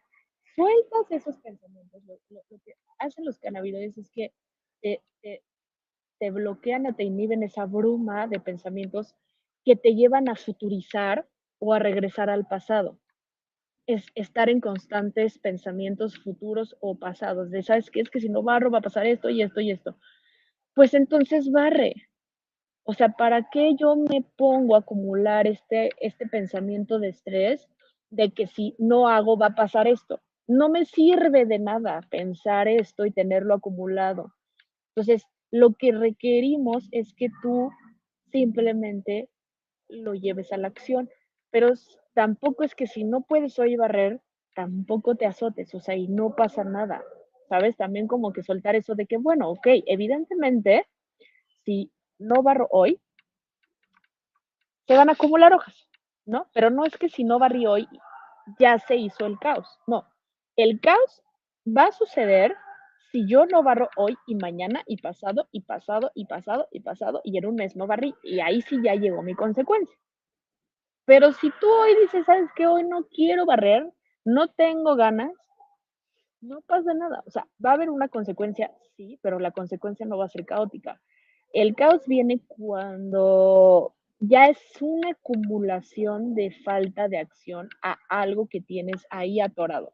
sueltas 0.56 1.12
esos 1.12 1.38
pensamientos. 1.40 2.02
Lo, 2.06 2.42
que 2.64 2.74
hacen 3.00 3.26
los 3.26 3.40
cannabinoides 3.40 3.98
es 3.98 4.12
que 4.12 4.34
te, 4.82 5.02
te, 5.22 5.44
te 6.20 6.32
bloquean 6.32 6.86
o 6.88 6.96
te 6.96 7.04
inhiben 7.04 7.44
esa 7.44 7.66
bruma 7.66 8.28
de 8.28 8.40
pensamientos 8.40 9.16
que 9.64 9.76
te 9.76 9.96
llevan 9.96 10.30
a 10.30 10.36
futurizar 10.36 11.28
o 11.60 11.74
a 11.74 11.80
regresar 11.80 12.30
al 12.30 12.48
pasado. 12.48 13.00
Es 13.88 14.06
estar 14.16 14.50
en 14.50 14.62
constantes 14.62 15.38
pensamientos 15.38 16.18
futuros 16.18 16.76
o 16.80 16.98
pasados, 16.98 17.52
de, 17.52 17.64
¿sabes 17.64 17.90
qué? 17.92 18.02
Es 18.02 18.10
que 18.10 18.20
si 18.20 18.30
no 18.30 18.42
barro 18.44 18.72
va 18.72 18.80
a 18.80 18.82
pasar 18.82 19.06
esto 19.06 19.30
y 19.30 19.42
esto 19.42 19.62
y 19.62 19.72
esto. 19.72 19.98
Pues 20.74 20.94
entonces 20.94 21.52
barre. 21.52 21.94
O 22.84 22.94
sea, 22.94 23.10
¿para 23.10 23.50
qué 23.50 23.76
yo 23.76 23.96
me 23.96 24.24
pongo 24.36 24.76
a 24.76 24.80
acumular 24.80 25.48
este, 25.48 25.90
este 26.00 26.28
pensamiento 26.28 27.00
de 27.00 27.10
estrés 27.10 27.68
de 28.10 28.32
que 28.32 28.48
si 28.48 28.76
no 28.78 29.08
hago 29.08 29.38
va 29.38 29.48
a 29.48 29.56
pasar 29.56 29.88
esto? 29.88 30.22
No 30.48 30.70
me 30.70 30.86
sirve 30.86 31.46
de 31.46 31.58
nada 31.58 32.02
pensar 32.12 32.68
esto 32.68 33.06
y 33.06 33.12
tenerlo 33.12 33.56
acumulado. 33.56 34.36
Entonces, 34.90 35.24
lo 35.52 35.74
que 35.74 35.92
requerimos 35.92 36.88
es 36.92 37.14
que 37.14 37.30
tú 37.42 37.72
simplemente 38.32 39.30
lo 39.88 40.14
lleves 40.14 40.52
a 40.52 40.58
la 40.58 40.68
acción, 40.68 41.10
pero 41.56 41.72
tampoco 42.14 42.66
es 42.66 42.76
que 42.76 42.86
si 42.86 43.06
no 43.06 43.22
puedes 43.22 43.58
hoy 43.60 43.78
barrer, 43.78 44.20
tampoco 44.56 45.16
te 45.16 45.26
azotes, 45.26 45.74
o 45.74 45.80
sea, 45.80 45.96
y 45.96 46.10
no 46.10 46.36
pasa 46.36 46.66
nada, 46.66 47.02
¿sabes? 47.48 47.78
También 47.78 48.08
como 48.08 48.34
que 48.34 48.44
soltar 48.44 48.76
eso 48.76 48.94
de 48.94 49.06
que, 49.06 49.16
bueno, 49.16 49.50
ok, 49.52 49.66
evidentemente, 49.86 50.86
si 51.64 51.94
no 52.20 52.44
barro 52.44 52.68
hoy, 52.72 53.00
se 54.86 54.98
van 54.98 55.08
a 55.08 55.14
acumular 55.14 55.54
hojas, 55.54 55.88
¿no? 56.26 56.50
Pero 56.54 56.72
no 56.72 56.84
es 56.84 56.98
que 56.98 57.08
si 57.08 57.24
no 57.24 57.40
barrí 57.40 57.66
hoy, 57.68 57.88
ya 58.60 58.78
se 58.78 58.98
hizo 58.98 59.26
el 59.26 59.40
caos, 59.40 59.80
no. 59.88 60.10
El 60.58 60.82
caos 60.82 61.24
va 61.66 61.86
a 61.86 61.94
suceder 61.94 62.54
si 63.14 63.26
yo 63.30 63.46
no 63.46 63.64
barro 63.64 63.90
hoy 63.96 64.18
y 64.28 64.36
mañana 64.36 64.84
y 64.88 64.98
pasado 64.98 65.48
y 65.54 65.62
pasado 65.62 66.12
y 66.16 66.26
pasado 66.26 66.68
y 66.74 66.82
pasado 66.82 67.22
y 67.24 67.38
en 67.38 67.46
un 67.46 67.56
mes 67.56 67.78
no 67.78 67.88
barrí 67.88 68.14
y 68.24 68.42
ahí 68.42 68.62
sí 68.62 68.78
ya 68.84 68.96
llegó 68.96 69.22
mi 69.22 69.36
consecuencia. 69.36 69.98
Pero 71.06 71.32
si 71.34 71.52
tú 71.60 71.68
hoy 71.68 71.96
dices, 72.02 72.26
sabes 72.26 72.50
que 72.56 72.68
hoy 72.68 72.84
no 72.84 73.08
quiero 73.08 73.46
barrer, 73.46 73.92
no 74.24 74.48
tengo 74.50 74.96
ganas, 74.96 75.32
no 76.42 76.62
pasa 76.62 76.94
nada. 76.94 77.24
O 77.26 77.32
sea, 77.32 77.48
va 77.64 77.72
a 77.72 77.74
haber 77.74 77.90
una 77.90 78.08
consecuencia, 78.08 78.72
sí, 78.96 79.20
pero 79.22 79.40
la 79.40 79.52
consecuencia 79.52 80.06
no 80.06 80.18
va 80.18 80.26
a 80.26 80.30
ser 80.30 80.46
caótica. 80.46 81.02
El 81.54 81.76
caos 81.76 82.06
viene 82.08 82.42
cuando 82.48 83.96
ya 84.20 84.48
es 84.48 84.60
una 84.82 85.12
acumulación 85.12 86.34
de 86.36 86.52
falta 86.64 87.08
de 87.08 87.20
acción 87.20 87.70
a 87.82 87.98
algo 88.10 88.48
que 88.48 88.62
tienes 88.62 89.06
ahí 89.10 89.40
atorado 89.40 89.94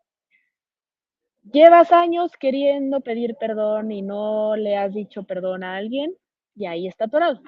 llevas 1.44 1.92
años 1.92 2.32
queriendo 2.40 3.02
pedir 3.02 3.36
perdón 3.40 3.92
y 3.92 4.02
no 4.02 4.56
le 4.56 4.78
has 4.78 4.94
dicho 4.94 5.24
perdón 5.24 5.64
a 5.64 5.76
alguien 5.76 6.14
y 6.56 6.66
ahí 6.66 6.88
está 6.88 7.06
atorado. 7.06 7.42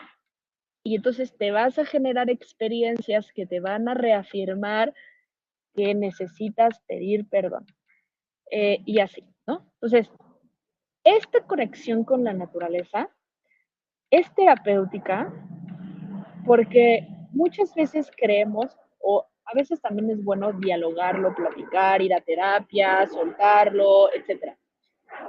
Y 0.83 0.95
entonces 0.95 1.35
te 1.37 1.51
vas 1.51 1.79
a 1.79 1.85
generar 1.85 2.29
experiencias 2.29 3.31
que 3.33 3.45
te 3.45 3.59
van 3.59 3.87
a 3.87 3.93
reafirmar 3.93 4.93
que 5.73 5.95
necesitas 5.95 6.79
pedir 6.87 7.27
perdón. 7.29 7.65
Eh, 8.51 8.79
y 8.85 8.99
así, 8.99 9.23
¿no? 9.47 9.65
Entonces, 9.75 10.11
esta 11.03 11.41
conexión 11.45 12.03
con 12.03 12.23
la 12.23 12.33
naturaleza 12.33 13.09
es 14.09 14.33
terapéutica 14.35 15.33
porque 16.45 17.07
muchas 17.31 17.73
veces 17.73 18.11
creemos 18.15 18.77
o 18.99 19.25
a 19.45 19.53
veces 19.55 19.81
también 19.81 20.09
es 20.11 20.23
bueno 20.23 20.53
dialogarlo, 20.53 21.33
platicar, 21.35 22.01
ir 22.01 22.13
a 22.13 22.21
terapia, 22.21 23.07
soltarlo, 23.07 24.13
etc. 24.13 24.55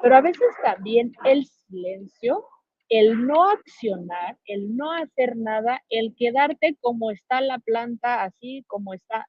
Pero 0.02 0.16
a 0.16 0.20
veces 0.20 0.48
también 0.62 1.12
el 1.24 1.46
silencio, 1.46 2.46
el 2.88 3.26
no 3.26 3.48
accionar, 3.50 4.38
el 4.44 4.76
no 4.76 4.92
hacer 4.92 5.36
nada, 5.36 5.82
el 5.88 6.14
quedarte 6.16 6.76
como 6.80 7.10
está 7.10 7.40
la 7.40 7.58
planta, 7.58 8.22
así 8.22 8.64
como 8.66 8.94
está, 8.94 9.28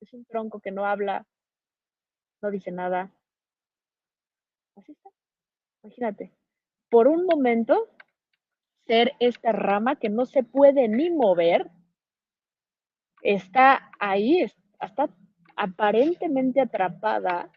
es 0.00 0.12
un 0.12 0.24
tronco 0.24 0.60
que 0.60 0.70
no 0.70 0.86
habla, 0.86 1.26
no 2.42 2.50
dice 2.50 2.70
nada. 2.70 3.10
Así 4.76 4.92
está. 4.92 5.10
Imagínate, 5.82 6.32
por 6.90 7.08
un 7.08 7.26
momento 7.26 7.88
ser 8.86 9.12
esta 9.18 9.52
rama 9.52 9.96
que 9.96 10.08
no 10.08 10.26
se 10.26 10.42
puede 10.42 10.88
ni 10.88 11.10
mover, 11.10 11.70
está 13.22 13.90
ahí, 13.98 14.42
está 14.80 15.08
aparentemente 15.56 16.60
atrapada 16.60 17.50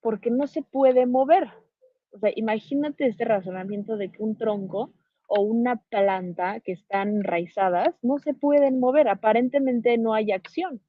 porque 0.00 0.30
no 0.30 0.46
se 0.46 0.62
puede 0.62 1.06
mover. 1.06 1.63
O 2.14 2.18
sea, 2.18 2.30
imagínate 2.36 3.06
este 3.06 3.24
razonamiento 3.24 3.96
de 3.96 4.10
que 4.10 4.22
un 4.22 4.36
tronco 4.36 4.92
o 5.26 5.42
una 5.42 5.76
planta 5.76 6.60
que 6.60 6.72
están 6.72 7.08
enraizadas 7.08 7.96
no 8.02 8.18
se 8.18 8.34
pueden 8.34 8.78
mover, 8.78 9.08
aparentemente 9.08 9.98
no 9.98 10.14
hay 10.14 10.30
acción. 10.30 10.80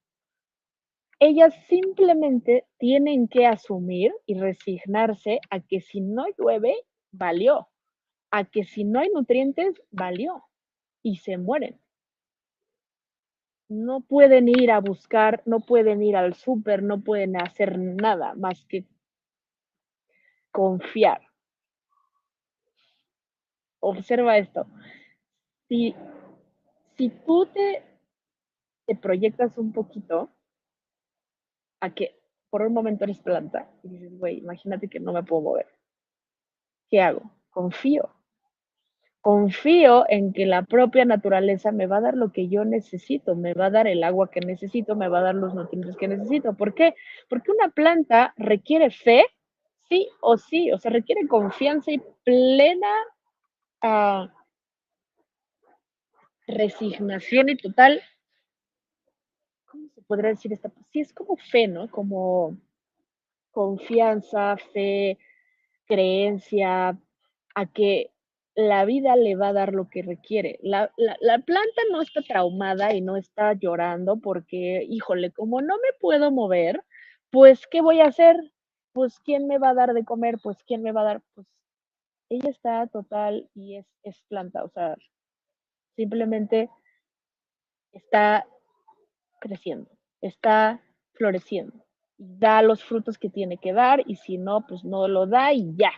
Ellas 1.20 1.56
simplemente 1.68 2.66
tienen 2.78 3.28
que 3.28 3.48
asumir 3.48 4.14
y 4.28 4.38
resignarse 4.40 5.40
a 5.50 5.62
que 5.62 5.82
si 5.82 6.00
no 6.00 6.26
llueve, 6.38 6.76
valió, 7.12 7.70
a 8.30 8.44
que 8.46 8.64
si 8.64 8.84
no 8.84 9.00
hay 9.00 9.10
nutrientes, 9.10 9.82
valió 9.92 10.44
y 11.02 11.18
se 11.18 11.38
mueren 11.38 11.80
no 13.68 14.02
pueden 14.02 14.48
ir 14.48 14.72
a 14.72 14.80
buscar, 14.80 15.42
no 15.46 15.60
pueden 15.60 16.04
ir 16.04 16.16
al 16.16 16.36
súper, 16.36 16.84
no 16.84 17.02
pueden 17.02 17.36
hacer 17.36 17.80
nada 17.80 18.36
más 18.36 18.64
que 18.66 18.86
confiar. 20.56 21.20
Observa 23.82 24.38
esto. 24.38 24.66
Si, 25.68 25.94
si 26.96 27.10
tú 27.10 27.46
te, 27.48 27.84
te 28.86 28.96
proyectas 28.96 29.58
un 29.58 29.74
poquito 29.74 30.30
a 31.82 31.94
que 31.94 32.18
por 32.50 32.62
un 32.62 32.74
momento 32.74 33.04
eres 33.04 33.20
planta 33.20 33.70
y 33.84 33.90
dices, 33.90 34.18
güey, 34.18 34.38
imagínate 34.38 34.88
que 34.88 35.02
no 35.02 35.12
me 35.12 35.24
puedo 35.24 35.42
mover. 35.42 35.68
¿Qué 36.90 37.02
hago? 37.02 37.30
Confío 37.50 38.16
confío 39.26 40.06
en 40.08 40.34
que 40.34 40.46
la 40.46 40.62
propia 40.62 41.04
naturaleza 41.04 41.72
me 41.72 41.88
va 41.88 41.98
a 41.98 42.02
dar 42.02 42.14
lo 42.16 42.32
que 42.32 42.48
yo 42.48 42.64
necesito, 42.64 43.36
me 43.36 43.56
va 43.56 43.66
a 43.66 43.70
dar 43.72 43.88
el 43.88 44.04
agua 44.04 44.30
que 44.30 44.40
necesito, 44.40 44.96
me 44.96 45.08
va 45.08 45.18
a 45.18 45.24
dar 45.24 45.34
los 45.34 45.56
nutrientes 45.56 45.98
que 45.98 46.08
necesito. 46.08 46.54
¿Por 46.54 46.76
qué? 46.76 46.94
Porque 47.28 47.50
una 47.50 47.70
planta 47.70 48.36
requiere 48.38 48.92
fe, 48.92 49.26
sí 49.90 50.10
o 50.22 50.38
sí, 50.38 50.72
o 50.72 50.78
sea, 50.78 50.92
requiere 50.92 51.28
confianza 51.28 51.92
y 51.92 52.02
plena 52.24 52.94
ah, 53.82 54.34
resignación 56.48 57.50
y 57.50 57.58
total, 57.58 58.02
¿cómo 59.66 59.90
se 59.90 60.02
podría 60.02 60.30
decir 60.30 60.54
esta? 60.54 60.72
Sí, 60.92 61.02
es 61.02 61.14
como 61.14 61.38
fe, 61.38 61.68
¿no? 61.68 61.90
Como 61.90 62.58
confianza, 63.52 64.58
fe, 64.58 65.18
creencia, 65.86 66.98
a 67.56 67.66
que 67.68 68.12
la 68.56 68.86
vida 68.86 69.16
le 69.16 69.36
va 69.36 69.50
a 69.50 69.54
dar 69.54 69.74
lo 69.74 69.90
que 69.90 70.02
requiere. 70.02 70.60
La, 70.62 70.90
planta 71.46 71.82
no 71.92 72.02
está 72.02 72.22
traumada 72.22 72.94
y 72.94 73.02
no 73.02 73.18
está 73.18 73.54
llorando 73.54 74.18
porque, 74.18 74.86
híjole, 74.90 75.32
como 75.32 75.62
no 75.62 75.76
me 75.76 75.98
puedo 76.00 76.32
mover, 76.32 76.84
pues, 77.32 77.68
¿qué 77.68 77.82
voy 77.82 78.00
a 78.00 78.08
hacer? 78.08 78.38
Pues, 78.96 79.20
¿quién 79.20 79.46
me 79.46 79.60
va 79.60 79.70
a 79.70 79.74
dar 79.74 79.94
de 79.94 80.06
comer? 80.06 80.40
Pues, 80.42 80.58
¿quién 80.66 80.82
me 80.82 80.92
va 80.94 81.02
a 81.02 81.04
dar? 81.04 81.22
Pues, 81.36 81.46
ella 82.30 82.50
está 82.50 82.88
total 82.88 83.50
y 83.54 83.76
es, 83.76 84.22
planta, 84.30 84.64
o 84.64 84.70
sea, 84.70 84.96
simplemente 85.96 86.72
está 87.92 88.48
creciendo, 89.40 89.92
está 90.22 90.82
floreciendo, 91.14 91.86
da 92.18 92.62
los 92.64 92.84
frutos 92.84 93.20
que 93.20 93.30
tiene 93.30 93.58
que 93.58 93.74
dar 93.74 94.02
y 94.08 94.16
si 94.16 94.38
no, 94.40 94.66
pues 94.66 94.84
no 94.84 95.08
lo 95.08 95.28
da 95.28 95.54
y 95.54 95.76
ya. 95.76 95.92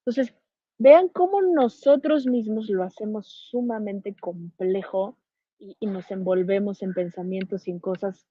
Entonces, 0.00 0.34
Vean 0.80 1.08
cómo 1.08 1.42
nosotros 1.42 2.26
mismos 2.26 2.68
lo 2.68 2.84
hacemos 2.84 3.26
sumamente 3.26 4.14
complejo 4.14 5.16
y, 5.58 5.74
nos 5.88 6.08
envolvemos 6.12 6.82
en 6.82 6.94
pensamientos 6.94 7.66
y 7.66 7.72
en 7.72 7.80
cosas 7.80 8.28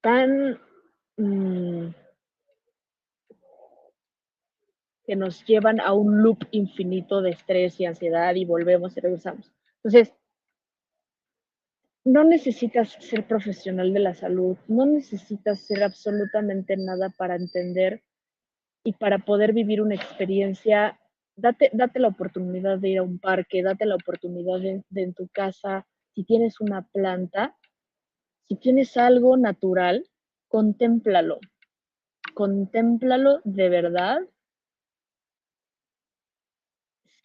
tan 0.00 0.58
mm, 1.16 1.90
que 5.08 5.16
nos 5.16 5.42
llevan 5.46 5.80
a 5.80 5.94
un 5.94 6.22
loop 6.22 6.44
infinito 6.50 7.22
de 7.22 7.30
estrés 7.30 7.80
y 7.80 7.86
ansiedad 7.86 8.34
y 8.34 8.44
volvemos 8.44 8.94
y 8.94 9.00
regresamos. 9.00 9.50
Entonces, 9.76 10.14
no 12.04 12.24
necesitas 12.24 12.92
ser 13.00 13.26
profesional 13.26 13.94
de 13.94 14.00
la 14.00 14.12
salud, 14.12 14.58
no 14.66 14.84
necesitas 14.84 15.60
ser 15.60 15.82
absolutamente 15.82 16.76
nada 16.76 17.08
para 17.16 17.36
entender 17.36 18.02
y 18.84 18.92
para 18.92 19.20
poder 19.20 19.54
vivir 19.54 19.80
una 19.80 19.94
experiencia 19.94 21.00
date, 21.36 21.70
la 21.94 22.08
oportunidad 22.08 22.78
de 22.78 22.90
ir 22.90 22.98
a 22.98 23.02
un 23.02 23.18
parque, 23.18 23.62
date 23.62 23.86
la 23.86 23.94
oportunidad 23.94 24.60
de, 24.60 24.82
en 24.90 25.14
tu 25.14 25.26
casa, 25.28 25.86
si 26.14 26.24
tienes 26.24 26.60
una 26.60 26.82
planta, 26.82 27.56
si 28.46 28.56
tienes 28.56 28.94
algo 28.98 29.38
natural, 29.38 30.06
contémplalo. 30.48 31.38
Contémplalo 32.34 33.40
de 33.44 33.70
verdad 33.70 34.20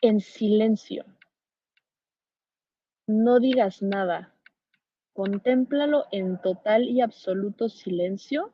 en 0.03 0.19
silencio. 0.19 1.05
No 3.07 3.39
digas 3.39 3.81
nada. 3.81 4.29
contémplalo 5.13 6.05
en 6.11 6.41
total 6.41 6.85
y 6.85 7.01
absoluto 7.01 7.69
silencio 7.69 8.51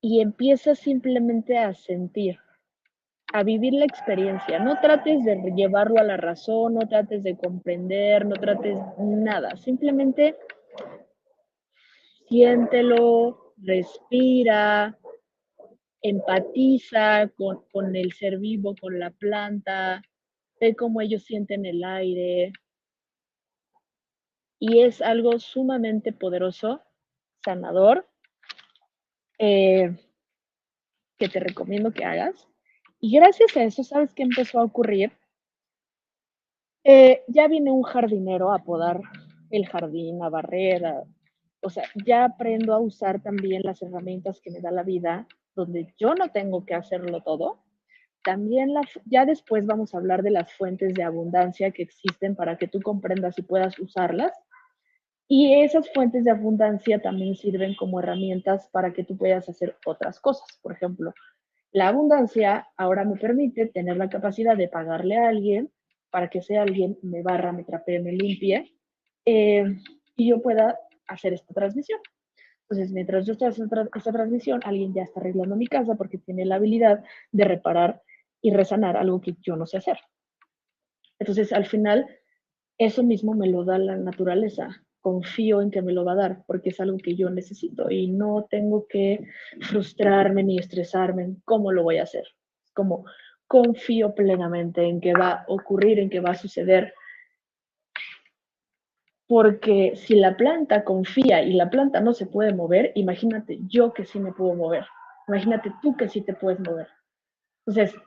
y 0.00 0.20
empieza 0.20 0.74
simplemente 0.74 1.58
a 1.58 1.72
sentir, 1.74 2.38
a 3.32 3.42
vivir 3.42 3.72
la 3.72 3.86
experiencia. 3.86 4.58
No 4.58 4.78
trates 4.80 5.24
de 5.24 5.36
llevarlo 5.56 6.00
a 6.00 6.04
la 6.04 6.18
razón, 6.18 6.74
no 6.74 6.86
trates 6.86 7.22
de 7.22 7.36
comprender, 7.36 8.26
no 8.26 8.34
trates 8.34 8.78
nada. 8.98 9.56
Simplemente 9.56 10.36
siéntelo, 12.28 13.54
respira, 13.56 14.98
empatiza 16.08 17.30
con, 17.36 17.96
el 17.96 18.12
ser 18.12 18.38
vivo, 18.38 18.74
con 18.80 18.98
la 18.98 19.10
planta, 19.10 20.02
ve 20.60 20.74
cómo 20.76 21.00
ellos 21.00 21.24
sienten 21.24 21.66
el 21.66 21.84
aire. 21.84 22.52
Y 24.58 24.80
es 24.80 25.02
algo 25.02 25.38
sumamente 25.38 26.12
poderoso, 26.12 26.82
sanador, 27.44 28.08
eh, 29.38 29.96
que 31.18 31.28
te 31.28 31.40
recomiendo 31.40 31.92
que 31.92 32.04
hagas. 32.04 32.48
Y 33.00 33.12
gracias 33.12 33.56
a 33.56 33.64
eso, 33.64 33.84
¿sabes 33.84 34.14
qué 34.14 34.22
empezó 34.22 34.60
a 34.60 34.64
ocurrir? 34.64 35.12
Eh, 36.84 37.24
ya 37.28 37.48
viene 37.48 37.70
un 37.70 37.82
jardinero 37.82 38.52
a 38.52 38.62
podar 38.64 39.00
el 39.50 39.66
jardín, 39.66 40.22
a 40.22 40.28
barrer, 40.28 40.82
o 41.60 41.70
sea, 41.70 41.84
ya 42.04 42.24
aprendo 42.24 42.72
a 42.72 42.78
usar 42.78 43.20
también 43.20 43.62
las 43.64 43.82
herramientas 43.82 44.40
que 44.40 44.50
me 44.50 44.60
da 44.60 44.70
la 44.70 44.84
vida, 44.84 45.26
donde 45.56 45.92
yo 45.98 46.14
no 46.14 46.30
tengo 46.30 46.64
que 46.64 46.74
hacerlo 46.74 47.22
todo. 47.22 47.64
También 48.22 48.74
ya 49.06 49.24
después 49.24 49.66
vamos 49.66 49.94
a 49.94 49.98
hablar 49.98 50.22
de 50.22 50.30
las 50.30 50.52
fuentes 50.52 50.94
de 50.94 51.02
abundancia 51.02 51.70
que 51.70 51.82
existen 51.82 52.36
para 52.36 52.56
que 52.58 52.68
tú 52.68 52.80
comprendas 52.80 53.38
y 53.38 53.42
puedas 53.42 53.78
usarlas. 53.78 54.32
Y 55.28 55.60
esas 55.62 55.90
fuentes 55.92 56.24
de 56.24 56.30
abundancia 56.30 57.00
también 57.00 57.34
sirven 57.34 57.74
como 57.74 57.98
herramientas 57.98 58.68
para 58.70 58.92
que 58.92 59.02
tú 59.02 59.16
puedas 59.16 59.48
hacer 59.48 59.76
otras 59.84 60.20
cosas. 60.20 60.46
Por 60.62 60.72
ejemplo, 60.72 61.14
la 61.72 61.88
abundancia 61.88 62.68
ahora 62.76 63.04
me 63.04 63.16
permite 63.16 63.66
tener 63.66 63.96
la 63.96 64.08
capacidad 64.08 64.56
de 64.56 64.68
pagarle 64.68 65.16
a 65.16 65.28
alguien 65.28 65.72
para 66.10 66.28
que 66.28 66.38
ese 66.38 66.58
alguien 66.58 66.98
me 67.02 67.22
barra, 67.22 67.52
me 67.52 67.64
trapee, 67.64 68.00
me 68.00 68.12
limpie 68.12 68.72
eh, 69.24 69.64
y 70.16 70.28
yo 70.28 70.40
pueda 70.40 70.78
hacer 71.08 71.32
esta 71.32 71.52
transmisión. 71.52 72.00
Entonces, 72.68 72.92
mientras 72.92 73.26
yo 73.26 73.32
estoy 73.32 73.48
haciendo 73.48 73.88
esta 73.94 74.12
transmisión, 74.12 74.60
alguien 74.64 74.92
ya 74.92 75.02
está 75.02 75.20
arreglando 75.20 75.56
mi 75.56 75.66
casa 75.66 75.94
porque 75.94 76.18
tiene 76.18 76.44
la 76.44 76.56
habilidad 76.56 77.04
de 77.30 77.44
reparar 77.44 78.02
y 78.42 78.50
resanar 78.50 78.96
algo 78.96 79.20
que 79.20 79.36
yo 79.40 79.56
no 79.56 79.66
sé 79.66 79.78
hacer. 79.78 79.98
Entonces, 81.18 81.52
al 81.52 81.66
final, 81.66 82.06
eso 82.78 83.02
mismo 83.02 83.34
me 83.34 83.48
lo 83.48 83.64
da 83.64 83.78
la 83.78 83.96
naturaleza 83.96 84.82
confío 85.06 85.62
en 85.62 85.70
que 85.70 85.82
me 85.82 85.92
lo 85.92 86.04
va 86.04 86.14
a 86.14 86.16
dar 86.16 86.42
porque 86.48 86.70
es 86.70 86.80
algo 86.80 86.98
que 86.98 87.14
yo 87.14 87.30
necesito 87.30 87.88
y 87.92 88.08
no 88.08 88.48
tengo 88.50 88.88
que 88.88 89.28
frustrarme 89.60 90.42
ni 90.42 90.58
estresarme 90.58 91.22
en 91.22 91.40
cómo 91.44 91.70
lo 91.70 91.84
voy 91.84 91.98
a 91.98 92.02
hacer. 92.02 92.24
Como 92.74 93.04
confío 93.46 94.16
plenamente 94.16 94.82
en 94.82 95.00
que 95.00 95.12
va 95.12 95.30
a 95.30 95.44
ocurrir, 95.46 96.00
en 96.00 96.10
que 96.10 96.18
va 96.18 96.30
a 96.30 96.34
suceder. 96.34 96.92
Porque 99.28 99.94
si 99.96 100.14
la 100.14 100.36
planta 100.36 100.84
confía 100.84 101.42
y 101.42 101.52
la 101.54 101.68
planta 101.68 102.00
no 102.00 102.12
se 102.12 102.26
puede 102.26 102.54
mover, 102.54 102.92
imagínate 102.94 103.58
yo 103.66 103.92
que 103.92 104.04
sí 104.04 104.20
me 104.20 104.32
puedo 104.32 104.54
mover. 104.54 104.86
Imagínate 105.28 105.72
tú 105.82 105.96
que 105.96 106.08
sí 106.08 106.20
te 106.20 106.34
puedes 106.34 106.60
mover. 106.60 106.88
Entonces, 107.66 107.98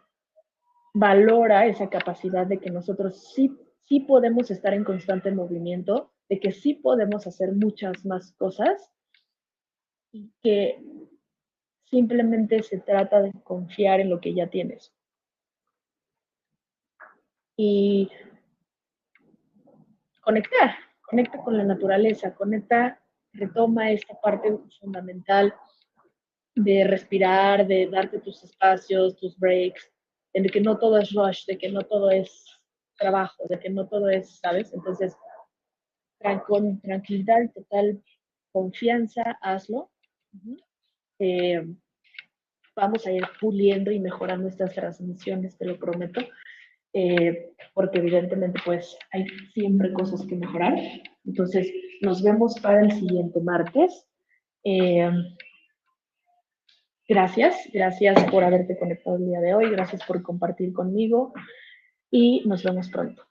valora 0.94 1.66
esa 1.66 1.90
capacidad 1.90 2.48
de 2.48 2.60
que 2.60 2.72
nosotros 2.72 3.32
sí, 3.34 3.58
sí 3.82 4.02
podemos 4.02 4.50
estar 4.52 4.74
en 4.74 4.84
constante 4.84 5.32
movimiento 5.32 6.12
de 6.30 6.40
que 6.40 6.52
sí 6.52 6.76
podemos 6.76 7.28
hacer 7.28 7.52
muchas 7.54 8.06
más 8.06 8.32
cosas 8.34 8.90
y 10.12 10.32
que 10.42 10.82
simplemente 11.86 12.62
se 12.64 12.80
trata 12.80 13.22
de 13.22 13.34
confiar 13.44 14.00
en 14.00 14.10
lo 14.10 14.22
que 14.22 14.34
ya 14.34 14.48
tienes. 14.48 14.94
Y 17.58 18.10
conectar, 20.22 20.76
conecta 21.10 21.40
con 21.44 21.58
la 21.58 21.64
naturaleza, 21.64 22.36
conecta, 22.36 23.02
retoma 23.34 23.92
esta 23.92 24.20
parte 24.22 24.58
fundamental 24.80 25.54
de 26.56 26.84
respirar, 26.84 27.66
de 27.66 27.88
darte 27.88 28.20
tus 28.20 28.44
espacios, 28.44 29.16
tus 29.18 29.38
breaks, 29.38 29.92
de 30.34 30.50
que 30.50 30.62
no 30.62 30.78
todo 30.78 30.98
es 30.98 31.12
rush, 31.14 31.46
de 31.46 31.58
que 31.58 31.70
no 31.70 31.82
todo 31.82 32.12
es 32.12 32.46
trabajo, 32.98 33.46
de 33.50 33.60
que 33.60 33.70
no 33.70 33.88
todo 33.88 34.10
es, 34.10 34.40
¿sabes? 34.40 34.74
Entonces, 34.74 35.16
con 36.48 36.82
tranquilidad 36.82 37.42
y 37.44 37.50
total 37.50 38.04
confianza, 38.52 39.38
hazlo. 39.42 39.90
Eh, 41.20 41.66
vamos 42.76 43.06
a 43.06 43.12
ir 43.12 43.24
puliendo 43.40 43.92
y 43.92 44.00
mejorando 44.00 44.48
estas 44.48 44.74
transmisiones, 44.74 45.58
te 45.58 45.66
lo 45.66 45.78
prometo, 45.78 46.22
eh, 46.94 47.52
porque 47.74 48.00
evidentemente 48.00 48.60
pues 48.66 48.98
hay 49.12 49.26
siempre 49.54 49.94
cosas 49.94 50.26
que 50.26 50.36
mejorar. 50.36 50.76
Entonces, 51.26 51.72
nos 52.02 52.24
vemos 52.24 52.60
para 52.60 52.82
el 52.82 52.92
siguiente 52.92 53.40
martes. 53.42 54.08
Eh, 54.64 55.10
gracias, 57.08 57.70
gracias 57.74 58.24
por 58.32 58.44
haberte 58.44 58.78
conectado 58.78 59.18
el 59.18 59.26
día 59.26 59.40
de 59.40 59.54
hoy, 59.54 59.70
gracias 59.70 60.04
por 60.06 60.22
compartir 60.22 60.74
conmigo 60.74 61.34
y 62.12 62.44
nos 62.46 62.64
vemos 62.64 62.90
pronto. 62.90 63.29